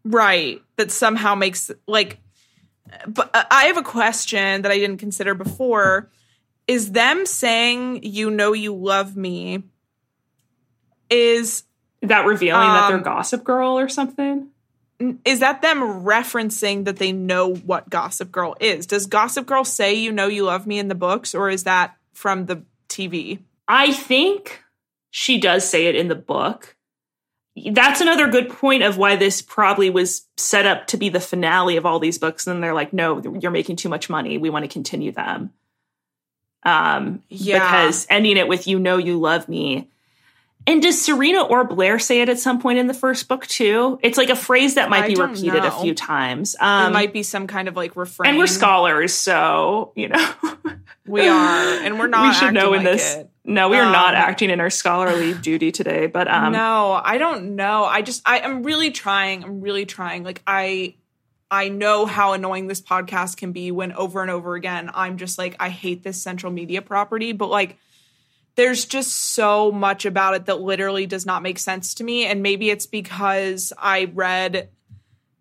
[0.04, 0.60] Right.
[0.78, 2.18] That somehow makes like
[3.06, 6.10] but uh, I have a question that I didn't consider before.
[6.66, 9.62] Is them saying you know you love me
[11.10, 11.62] is
[12.02, 14.48] That revealing that they're Um, Gossip Girl or something.
[15.24, 18.86] Is that them referencing that they know what Gossip Girl is?
[18.86, 21.96] Does Gossip Girl say you know you love me in the books or is that
[22.12, 23.38] from the TV?
[23.68, 24.62] I think
[25.10, 26.74] she does say it in the book.
[27.72, 31.76] That's another good point of why this probably was set up to be the finale
[31.76, 32.46] of all these books.
[32.46, 34.38] And they're like, no, you're making too much money.
[34.38, 35.52] We want to continue them.
[36.64, 37.58] Um, Yeah.
[37.58, 39.88] because ending it with "you know you love me."
[40.68, 43.98] And does Serena or Blair say it at some point in the first book too?
[44.02, 46.54] It's like a phrase that might I be repeated a few times.
[46.60, 48.28] Um, it might be some kind of like refrain.
[48.28, 50.32] and we're scholars, so you know
[51.06, 52.28] We are, and we're not.
[52.28, 53.14] we should know in like this.
[53.16, 53.30] it.
[53.46, 56.06] No, we are not Um, acting in our scholarly duty today.
[56.06, 57.84] But um, no, I don't know.
[57.84, 59.44] I just I am really trying.
[59.44, 60.22] I'm really trying.
[60.22, 60.96] Like I
[61.50, 65.38] I know how annoying this podcast can be when over and over again I'm just
[65.38, 67.78] like I hate this central media property, but like
[68.58, 72.42] there's just so much about it that literally does not make sense to me and
[72.42, 74.68] maybe it's because I read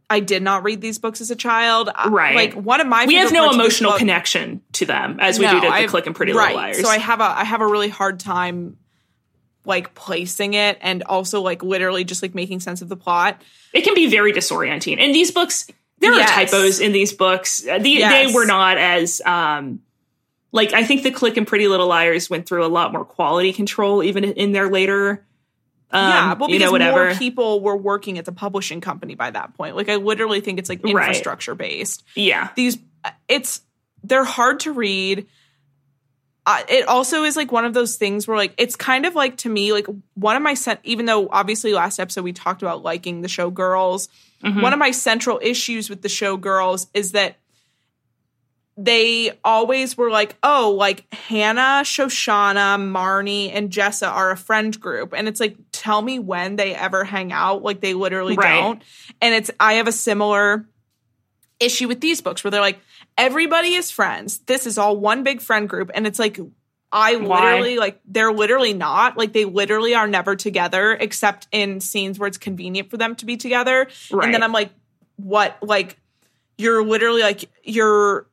[0.07, 1.89] I did not read these books as a child.
[2.07, 2.35] Right.
[2.35, 5.17] Like one of my we have no parts of this emotional book- connection to them
[5.19, 6.49] as we no, do to the Clique and Pretty right.
[6.49, 6.79] Little Liars.
[6.81, 8.77] So I have a I have a really hard time
[9.65, 13.41] like placing it and also like literally just like making sense of the plot.
[13.73, 14.97] it can be very disorienting.
[14.99, 15.67] And these books,
[15.99, 16.29] there Yes.
[16.29, 17.61] are typos in these books.
[17.61, 18.27] The, Yes.
[18.27, 19.81] They were not as um,
[20.51, 23.53] like I think the Clique and Pretty Little Liars went through a lot more quality
[23.53, 25.25] control even in- their later.
[25.89, 27.05] Um, yeah, well, you because know, whatever.
[27.05, 29.77] more people were working at the publishing company by that point.
[29.77, 30.91] Like, I literally think it's like Right.
[30.91, 32.03] infrastructure based.
[32.13, 32.77] yeah, These,
[33.29, 33.61] it's
[34.03, 35.27] they're hard to read.
[36.45, 39.35] Uh, it also is like one of those things where like it's kind of like
[39.37, 42.83] to me like one of my cent even though obviously last episode we talked about
[42.83, 44.07] liking the show girls
[44.41, 44.61] Mhm.
[44.61, 47.35] one of my central issues with the show girls is that
[48.79, 55.13] they always were like, oh, like Hannah, Shoshana, Marnie, and Jessa are a friend group.
[55.17, 57.63] And it's like, tell me when they ever hang out.
[57.63, 58.61] Like they literally Right.
[58.61, 58.83] don't.
[59.19, 60.67] And it's, I have a similar
[61.59, 62.79] issue with these books where they're like,
[63.17, 64.37] everybody is friends.
[64.45, 65.89] This is all one big friend group.
[65.95, 66.39] And it's like,
[66.91, 67.45] I Why?
[67.53, 69.17] literally, like, they're literally not.
[69.17, 73.25] Like, they literally are never together except in scenes where it's convenient for them to
[73.25, 73.87] be together.
[74.11, 74.25] right.
[74.25, 74.69] And then I'm like,
[75.15, 75.57] what?
[75.63, 75.97] Like,
[76.59, 78.26] you're literally like, you're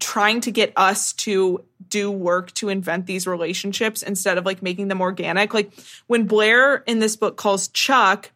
[0.00, 4.88] trying to get us to do work to invent these relationships instead of like making
[4.88, 5.54] them organic.
[5.54, 5.72] Like,
[6.06, 8.30] when Blair in this book calls Chuck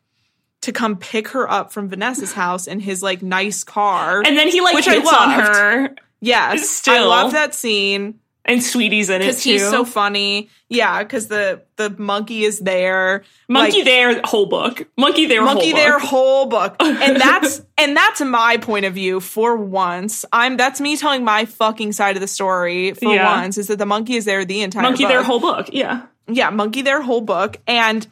[0.62, 4.22] to come pick her up from Vanessa's house in his like nice car.
[4.24, 8.62] and then he like Which I hits on her, yes, I love that scene and
[8.62, 10.48] Sweetie's in it because he's so funny.
[10.68, 13.22] Yeah, because the the monkey is there.
[13.48, 14.88] Monkey Like, there, whole book.
[14.96, 16.08] Monkey there, monkey whole their book.
[16.08, 20.96] whole book and that's and that's my point of view for once i'm that's me
[20.96, 23.40] telling my fucking side of the story for Yeah.
[23.40, 25.10] once is that the monkey is there the entire Monkey book.
[25.10, 25.68] their whole book.
[25.72, 26.06] Yeah.
[26.28, 28.06] yeah monkey their whole book and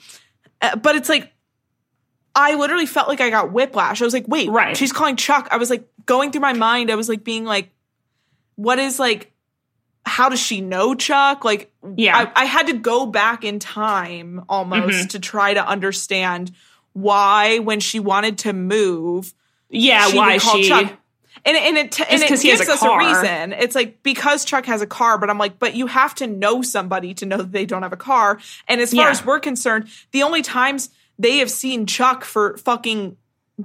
[0.63, 1.33] uh, but it's like
[2.35, 4.77] i literally felt like i got whiplash i was like wait Right.
[4.77, 7.71] she's calling chuck i was like going through my mind i was like being like
[8.57, 9.33] what is like
[10.07, 11.45] how does she know Chuck?
[11.45, 12.17] Like Yeah.
[12.35, 15.07] I, I had to go back in time almost Mm-hmm.
[15.09, 16.53] to try to understand
[16.93, 19.33] why when she wanted to move
[19.73, 20.69] yeah, she why she?
[20.69, 20.93] Chuck.
[21.45, 23.01] And, and it t- and it 'cause he has gives a us car.
[23.01, 23.53] a reason.
[23.53, 26.61] It's like because Chuck has a car, but I'm like, but you have to know
[26.61, 28.41] somebody to know that they don't have a car.
[28.69, 29.11] And as far Yeah.
[29.11, 33.17] as we're concerned, the only times they have seen Chuck for fucking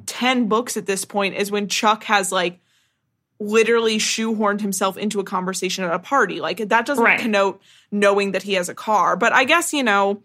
[0.06, 2.60] ten books at this point is when Chuck has like
[3.40, 6.40] literally shoehorned himself into a conversation at a party.
[6.42, 7.20] Like that doesn't Right.
[7.20, 7.62] connote
[7.92, 9.16] knowing that he has a car.
[9.16, 10.22] But I guess you know.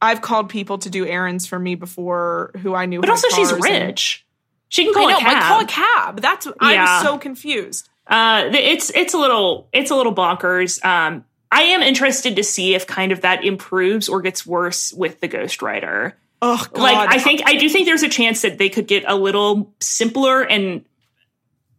[0.00, 3.00] I've called people to do errands for me before who I knew.
[3.00, 4.24] But also, she's rich.
[4.68, 5.32] She can I call know, a cab.
[5.32, 6.20] like call a cab.
[6.22, 6.98] That's I Yeah.
[6.98, 7.88] was so confused.
[8.06, 10.82] Uh, it's it's a little it's a little bonkers.
[10.84, 15.20] Um, I am interested to see if kind of that improves or gets worse with
[15.20, 16.12] the ghostwriter.
[16.42, 16.82] Oh God!
[16.82, 19.74] Like I think I do think there's a chance that they could get a little
[19.80, 20.84] simpler and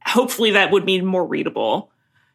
[0.08, 1.91] hopefully that would mean more readable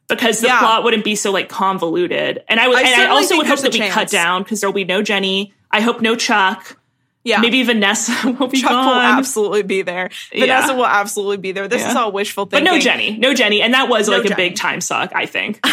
[0.08, 0.58] because the Yeah.
[0.58, 2.42] plot wouldn't be so like convoluted.
[2.48, 4.60] And I would I and I also would hope that a we cut down because
[4.60, 5.54] there'll be no Jenny.
[5.70, 6.76] I hope no Chuck.
[7.24, 8.86] yeah, Maybe Vanessa will be Chuck gone.
[8.86, 10.10] will absolutely be there.
[10.32, 10.40] Yeah.
[10.40, 11.68] Vanessa will absolutely be there.
[11.68, 12.64] This is all wishful thinking.
[12.66, 15.12] But no Jenny, no Jenny, and that was No like a big time suck.
[15.14, 15.60] I think.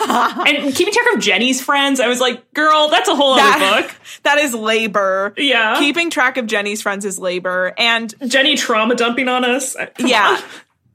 [0.00, 3.82] and keeping track of Jenny's friends, I was like, "Girl, that's a whole other That,
[3.86, 5.34] book." that is labor.
[5.36, 7.72] Yeah, Keeping track of Jenny's friends is labor.
[7.78, 9.76] And Jenny trauma dumping on us.
[9.76, 10.42] Come yeah, on.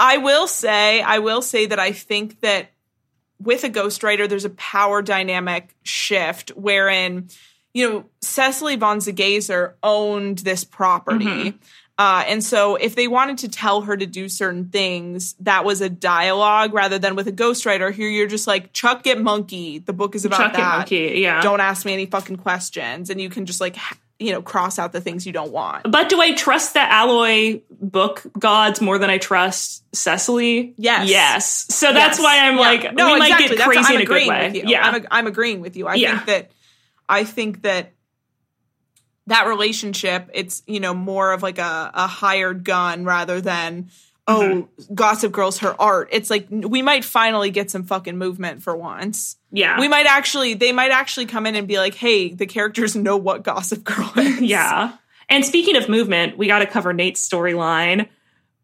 [0.04, 2.72] I will say, I will say that I think that
[3.40, 7.30] with a ghostwriter, there's a power dynamic shift wherein,
[7.74, 11.26] you know, Cecily von Ziegesar owned this property.
[11.26, 11.58] Mm-hmm.
[11.98, 15.80] Uh, and so if they wanted to tell her to do certain things, that was
[15.80, 17.94] a dialogue rather than with a ghostwriter.
[17.94, 19.80] Here you're just like, Chuck get monkey.
[19.80, 20.78] The book is about Chuck that.
[20.80, 21.14] Monkey.
[21.22, 21.42] Yeah.
[21.42, 23.10] Don't ask me any fucking questions.
[23.10, 23.78] And you can just like,
[24.20, 25.90] you know, cross out the things you don't want.
[25.92, 30.74] But do I trust the Alloy book gods more than I trust Cecily?
[30.78, 31.10] Yes.
[31.10, 31.66] Yes.
[31.76, 32.24] So that's Yes.
[32.24, 32.60] why I'm Yeah.
[32.62, 33.20] like, no, we exactly.
[33.20, 34.64] might get That's- crazy I'm in a good way.
[34.66, 34.88] Yeah.
[34.88, 35.88] I'm, I'm agreeing with you.
[35.88, 36.16] I Yeah.
[36.20, 36.52] think that
[37.10, 37.92] I think that
[39.28, 43.90] that relationship, it's you know more of like a, a hired gun rather than
[44.28, 44.94] oh Mm-hmm.
[44.94, 46.10] Gossip Girl's her art.
[46.12, 49.38] It's like we might finally get some fucking movement for once.
[49.52, 49.80] yeah.
[49.80, 53.18] We might actually, they might actually come in and be like, hey, the characters know
[53.18, 54.42] what Gossip Girl is.
[54.42, 54.94] Yeah.
[55.30, 58.08] And speaking of movement, we got to cover Nate's storyline,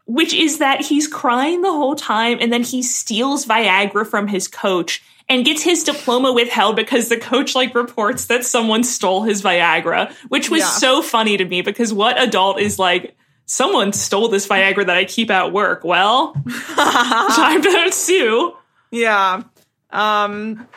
[0.05, 4.47] which is that he's crying the whole time and then he steals Viagra from his
[4.47, 9.41] coach and gets his diploma withheld because the coach like reports that someone stole his
[9.43, 10.68] Viagra, which was Yeah.
[10.70, 13.16] so funny to me because what adult is like,
[13.51, 15.83] someone stole this Viagra that I keep at work.
[15.83, 16.33] Well,
[16.75, 18.55] time to sue.
[18.91, 19.41] Yeah.
[19.89, 20.67] Um,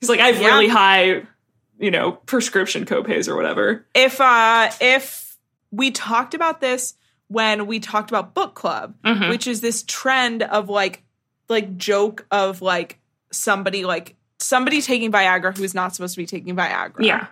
[0.00, 0.46] He's like, I have Yeah.
[0.48, 1.22] really high,
[1.78, 3.86] you know, prescription copays or whatever.
[3.94, 5.36] if uh if
[5.70, 6.94] we talked about this
[7.28, 9.28] when we talked about book club Mhm.
[9.28, 11.02] which is this trend of like
[11.48, 12.98] like joke of like
[13.32, 17.26] somebody like somebody taking viagra who is not supposed to be taking viagra Yeah.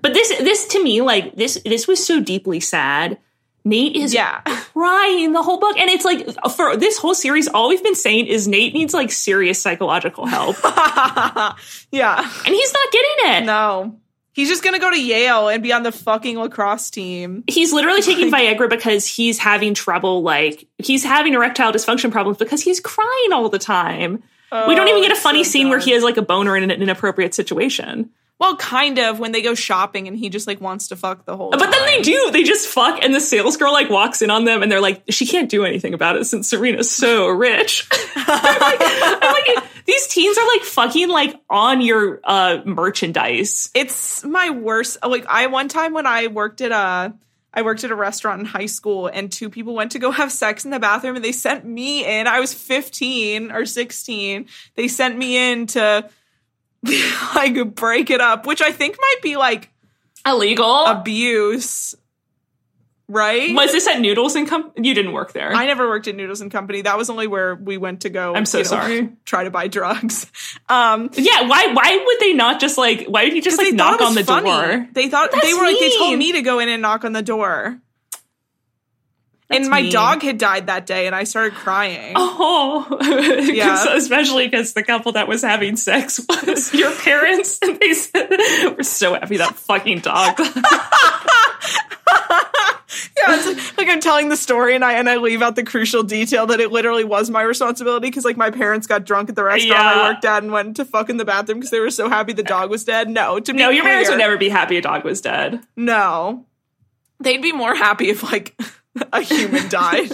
[0.00, 3.18] But this this to me like this this was so deeply sad.
[3.66, 4.40] Nate is yeah.
[4.72, 5.76] crying the whole book.
[5.76, 9.10] And it's like for this whole series all we've been saying is Nate needs like
[9.10, 10.56] serious psychological help.
[11.92, 12.18] Yeah.
[12.18, 13.44] And he's not getting it.
[13.46, 13.98] no.
[14.32, 17.42] He's just gonna go to yale and be on the fucking lacrosse team.
[17.46, 22.60] He's literally taking Viagra because he's having trouble like he's having erectile dysfunction problems because
[22.62, 24.22] he's crying all the time.
[24.52, 26.54] we don't Oh, even get a funny so scene where he has like a boner
[26.56, 28.10] in an inappropriate situation.
[28.38, 31.36] Well kind of when they go shopping and he just like wants to fuck the
[31.36, 32.30] whole But then they do.
[32.32, 35.02] They just fuck, and the sales girl like walks in on them, and they're like,
[35.08, 40.06] "She can't do anything about it since Serena's so rich." I'm like, I'm like, these
[40.08, 43.70] teens are like fucking like on your uh merchandise.
[43.74, 47.14] it's my worst like i one time when i worked at a
[47.54, 50.32] i worked at a restaurant in high school and two people went to go have
[50.32, 54.88] sex in the bathroom and they sent me in i was 15 or 16 they
[54.88, 56.08] sent me in to
[57.34, 59.70] like break it up which i think might be like
[60.26, 60.86] Illegal.
[60.86, 61.94] abuse
[63.08, 64.88] right Was this at Noodles and Company?
[64.88, 65.52] You didn't work there.
[65.52, 66.82] I never worked at Noodles and Company.
[66.82, 68.34] That was only where we went to go.
[68.34, 69.08] I'm so you know, sorry.
[69.24, 70.30] Try to buy drugs.
[70.68, 71.46] Um, yeah.
[71.48, 71.72] Why?
[71.72, 73.06] Why would they not just like?
[73.06, 74.50] Why would you just like knock on the funny.
[74.50, 74.88] door?
[74.92, 77.12] They thought That's they were like they told me to go in and knock on
[77.12, 77.80] the door.
[79.48, 79.92] That's and my mean.
[79.92, 82.14] dog had died that day, and I started crying.
[82.38, 82.98] Oh,
[83.52, 83.84] Yeah.
[83.96, 88.28] especially because the couple that was having sex was your parents, and they said,
[88.76, 90.40] "We're so happy that fucking dog."
[93.18, 95.64] Yeah, it's like, like I'm telling the story, and I and I leave out the
[95.64, 99.34] crucial detail that it literally was my responsibility because like my parents got drunk at
[99.36, 99.92] the restaurant Yeah.
[100.02, 102.32] I worked at and went to fuck in the bathroom because they were so happy
[102.32, 103.08] the dog was dead.
[103.10, 105.60] No, to no, your parents would never be happy a dog was dead.
[105.76, 106.46] No,
[107.20, 108.58] they'd be more happy if like
[109.12, 110.10] a human died.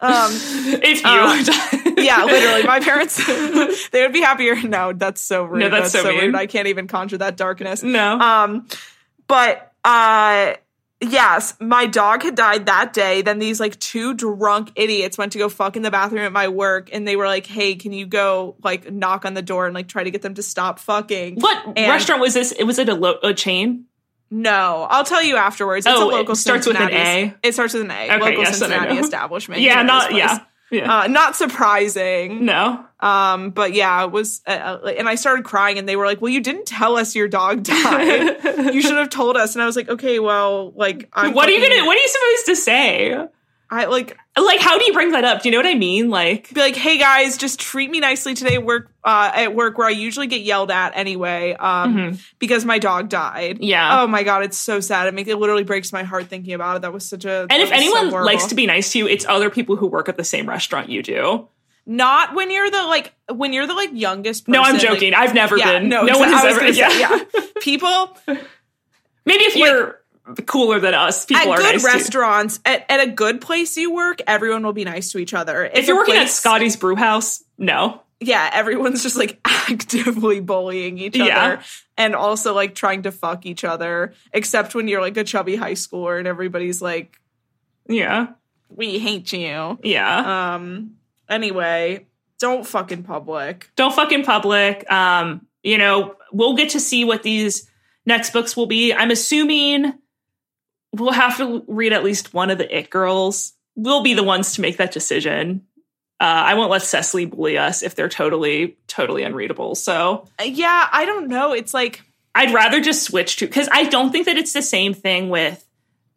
[0.00, 1.42] um, If you Uh,
[1.94, 1.98] died.
[2.04, 2.62] yeah, literally.
[2.64, 3.16] My parents,
[3.90, 4.56] they would be happier.
[4.62, 5.60] No, that's so rude.
[5.60, 6.20] No, that's so mean.
[6.20, 6.34] rude.
[6.34, 7.82] I can't even conjure that darkness.
[7.82, 8.18] no.
[8.20, 8.66] Um,
[9.28, 10.54] but uh,
[11.00, 13.22] yes, my dog had died that day.
[13.22, 16.48] Then these like two drunk idiots went to go fuck in the bathroom at my
[16.48, 19.74] work, and they were like, "Hey, can you go like knock on the door and
[19.74, 22.52] like try to get them to stop fucking?" what and- restaurant was this?
[22.52, 23.85] It was it a, lo- a chain?
[24.30, 25.86] No, I'll tell you afterwards.
[25.86, 26.32] It's Oh, a local.
[26.32, 27.34] it starts with an A?
[27.42, 28.04] It starts with an A.
[28.04, 29.60] Okay, local yes, Cincinnati establishment.
[29.62, 30.40] Yeah, not yeah.
[30.68, 30.92] Yeah.
[31.02, 32.44] Uh, not surprising.
[32.44, 32.84] no.
[32.98, 36.20] Um, but yeah, it was, uh, uh, and I started crying, and they were like,
[36.20, 38.42] "Well, you didn't tell us your dog died.
[38.74, 41.52] you should have told us." And I was like, "Okay, well, like, I'm what are
[41.52, 43.26] you gonna what are you supposed to say?
[43.70, 45.42] I like Like how do you bring that up?
[45.42, 46.08] Do you know what I mean?
[46.08, 48.58] Like be like, hey guys, just treat me nicely today.
[48.58, 53.08] Work uh, at work where I usually get yelled at anyway, um, because my dog
[53.08, 53.56] died.
[53.56, 53.64] Mm-hmm.
[53.64, 54.02] Yeah.
[54.02, 55.08] Oh my god, it's so sad.
[55.08, 56.82] It make it literally breaks my heart thinking about it.
[56.82, 57.46] That was such a.
[57.50, 60.16] and if anyone likes to be nice to you, it's other people who work at
[60.16, 61.48] the same restaurant you do.
[61.86, 64.44] not when you're the like when you're the like youngest.
[64.46, 65.14] person, No, I'm like- joking.
[65.14, 65.88] I've never yeah, been.
[65.88, 66.66] no, No, one has ever.
[66.68, 66.88] Yeah.
[66.88, 67.24] say, yeah.
[67.60, 68.16] People
[69.24, 70.00] Maybe if you're
[70.46, 73.92] cooler than us, people at are good nice restaurants, at, at a good place you
[73.94, 75.64] work, everyone will be nice to each other.
[75.64, 78.02] If you're a working at Scotty's Brew House, no.
[78.20, 81.24] yeah, everyone's just like actively bullying each Yeah.
[81.44, 81.62] other
[81.96, 85.72] and also like trying to fuck each other, except when you're like a chubby high
[85.74, 87.20] schooler and everybody's like,
[87.88, 88.28] Yeah.
[88.68, 89.78] we hate you.
[89.82, 90.54] Yeah.
[90.54, 90.96] Um,
[91.28, 92.06] anyway,
[92.40, 93.70] don't fuck in public.
[93.76, 94.90] Don't fuck in public.
[94.90, 97.70] Um, you know, we'll get to see what these
[98.04, 98.92] next books will be.
[98.92, 99.94] I'm assuming
[100.92, 103.54] we'll have to read at least one of the It Girls.
[103.74, 105.66] We'll be the ones to make that decision.
[106.18, 109.74] Uh, I won't let Cecily bully us if they're totally, totally unreadable.
[109.74, 111.52] So Yeah, I don't know.
[111.52, 112.02] It's like,
[112.34, 115.62] I'd rather just switch to because I don't think that it's the same thing with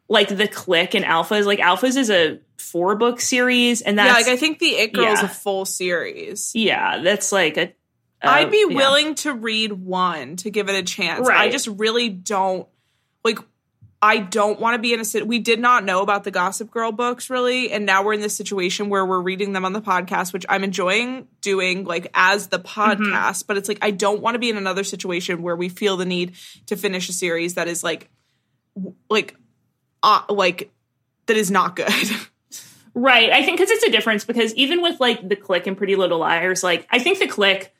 [0.09, 1.45] like the Clique and Alphas.
[1.45, 4.93] Like Alphas is a four book series, and yeah, that's like I think the It
[4.93, 5.25] Girl's yeah.
[5.25, 6.51] a full series.
[6.55, 7.73] yeah, that's like a.
[8.21, 8.75] I'd be yeah.
[8.75, 11.27] willing to read one to give it a chance.
[11.29, 12.67] I just really don't
[13.23, 13.39] like.
[14.01, 15.27] I don't want to be in a sit.
[15.27, 18.35] We did not know about the Gossip Girl books really, and now we're in this
[18.35, 22.59] situation where we're reading them on the podcast, which I'm enjoying doing like as the
[22.59, 23.13] Mm-hmm.
[23.13, 23.45] podcast.
[23.45, 26.05] But it's like I don't want to be in another situation where we feel the
[26.05, 26.35] need
[26.67, 28.09] to finish a series that is like,
[29.09, 29.35] like,
[30.01, 30.71] uh, like
[31.26, 31.91] that is not good.
[32.95, 33.30] Right.
[33.30, 36.17] I think because it's a difference because even with like the Clique and Pretty Little
[36.19, 37.71] Liars, like I think the Clique,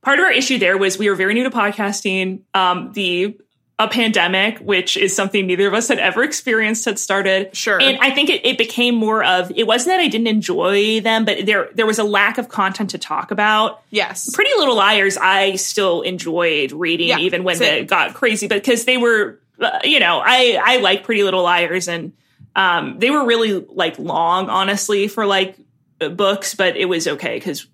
[0.00, 2.40] part of our issue there was we were very new to podcasting.
[2.54, 3.38] Um, the
[3.78, 7.54] a pandemic, which is something neither of us had ever experienced, had started.
[7.54, 7.78] Sure.
[7.78, 11.26] And I think it, it became more of it wasn't that I didn't enjoy them,
[11.26, 13.82] but there there was a lack of content to talk about.
[13.90, 18.62] yes, Pretty Little Liars, I still enjoyed reading Yeah, even when they got crazy, but
[18.62, 22.14] because they were, uh, you know, I I like Pretty Little Liars, and
[22.54, 25.58] um, they were really like long, honestly, for like
[26.00, 27.66] uh, books, but it was okay because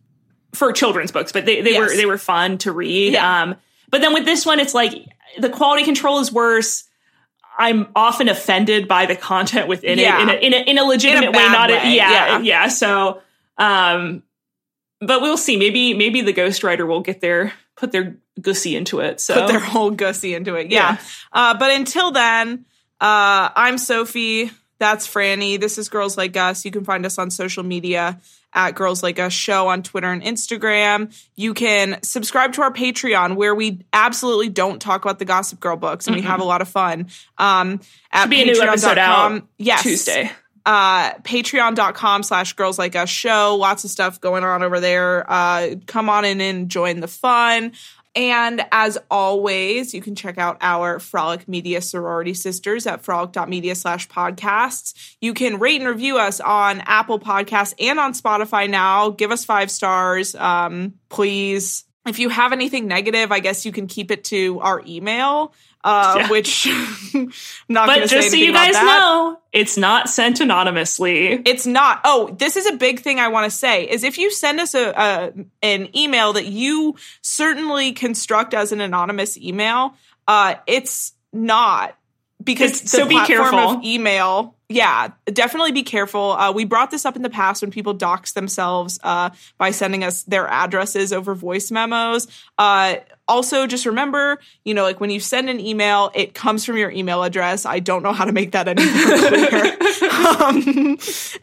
[0.53, 3.13] for children's books, but they they were they were fun to read.
[3.13, 3.43] Yeah.
[3.43, 3.57] Um,
[3.89, 5.07] but then with this one, it's like
[5.39, 6.85] the quality control is worse.
[7.59, 10.23] I'm often offended by the content within Yeah.
[10.23, 12.39] it in a, in a, in a legitimate way, bad not a, yeah, yeah.
[12.39, 12.69] yeah.
[12.69, 13.21] So,
[13.59, 14.23] um,
[15.01, 15.57] but we'll see.
[15.57, 19.21] Maybe maybe the ghostwriter will get their put their gussy into it.
[19.21, 20.71] So put their whole gussy into it.
[20.71, 20.99] Yeah.
[21.33, 22.65] Uh, but until then,
[23.01, 24.51] uh, I'm Sophie.
[24.79, 25.61] That's Franny.
[25.61, 26.65] This is Girls Like Us.
[26.65, 28.21] You can find us on social media
[28.55, 31.15] at Girls Like Us Show on Twitter and Instagram.
[31.37, 35.77] You can subscribe to our Patreon where we absolutely don't talk about the Gossip Girl
[35.77, 37.09] books and we have a lot of fun.
[37.39, 37.81] Um,
[38.13, 39.37] at be a new episode patreon.com.
[39.37, 40.31] out Yes Tuesday.
[40.65, 45.75] uh patreon.com slash girls like us show lots of stuff going on over there uh
[45.87, 47.73] come on in and join the fun
[48.15, 54.09] and as always you can check out our frolic media sorority sisters at frolic.media slash
[54.09, 55.17] podcasts.
[55.21, 59.11] You can rate and review us on apple podcasts and on spotify now.
[59.11, 61.85] Give us five stars um please.
[62.05, 65.55] If you have anything negative i guess you can keep it to our email
[65.85, 66.29] uh Yeah.
[66.31, 67.33] which I'm
[67.69, 71.29] not But just so you guys know, it's not sent anonymously.
[71.45, 72.01] It's not.
[72.05, 74.75] Oh, this is a big thing I want to say is if you send us
[74.75, 75.33] a, a
[75.63, 79.95] an email that you certainly construct as an anonymous email,
[80.29, 81.97] uh, it's not
[82.43, 83.79] because It's- the so be platform careful.
[83.79, 84.57] of email.
[84.69, 86.33] Yeah, definitely be careful.
[86.33, 89.29] Uh, we brought this up in the past when people dox themselves uh,
[89.59, 92.27] by sending us their addresses over voice memos.
[92.57, 92.97] Uh,
[93.29, 96.91] also, just remember, you know, like when you send an email, it comes from your
[96.91, 97.65] email address.
[97.65, 99.77] I don't know how to make that any more clear.
[100.43, 100.99] um,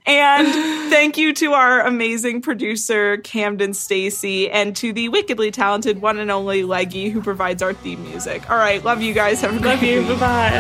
[0.05, 6.19] and thank you to our amazing producer, Camden Stacy, and to the wickedly talented one
[6.19, 8.49] and only Leggy, who provides our theme music.
[8.49, 9.41] All right, love you guys.
[9.41, 9.99] Have a Love great you.
[10.07, 10.19] week.
[10.19, 10.59] Bye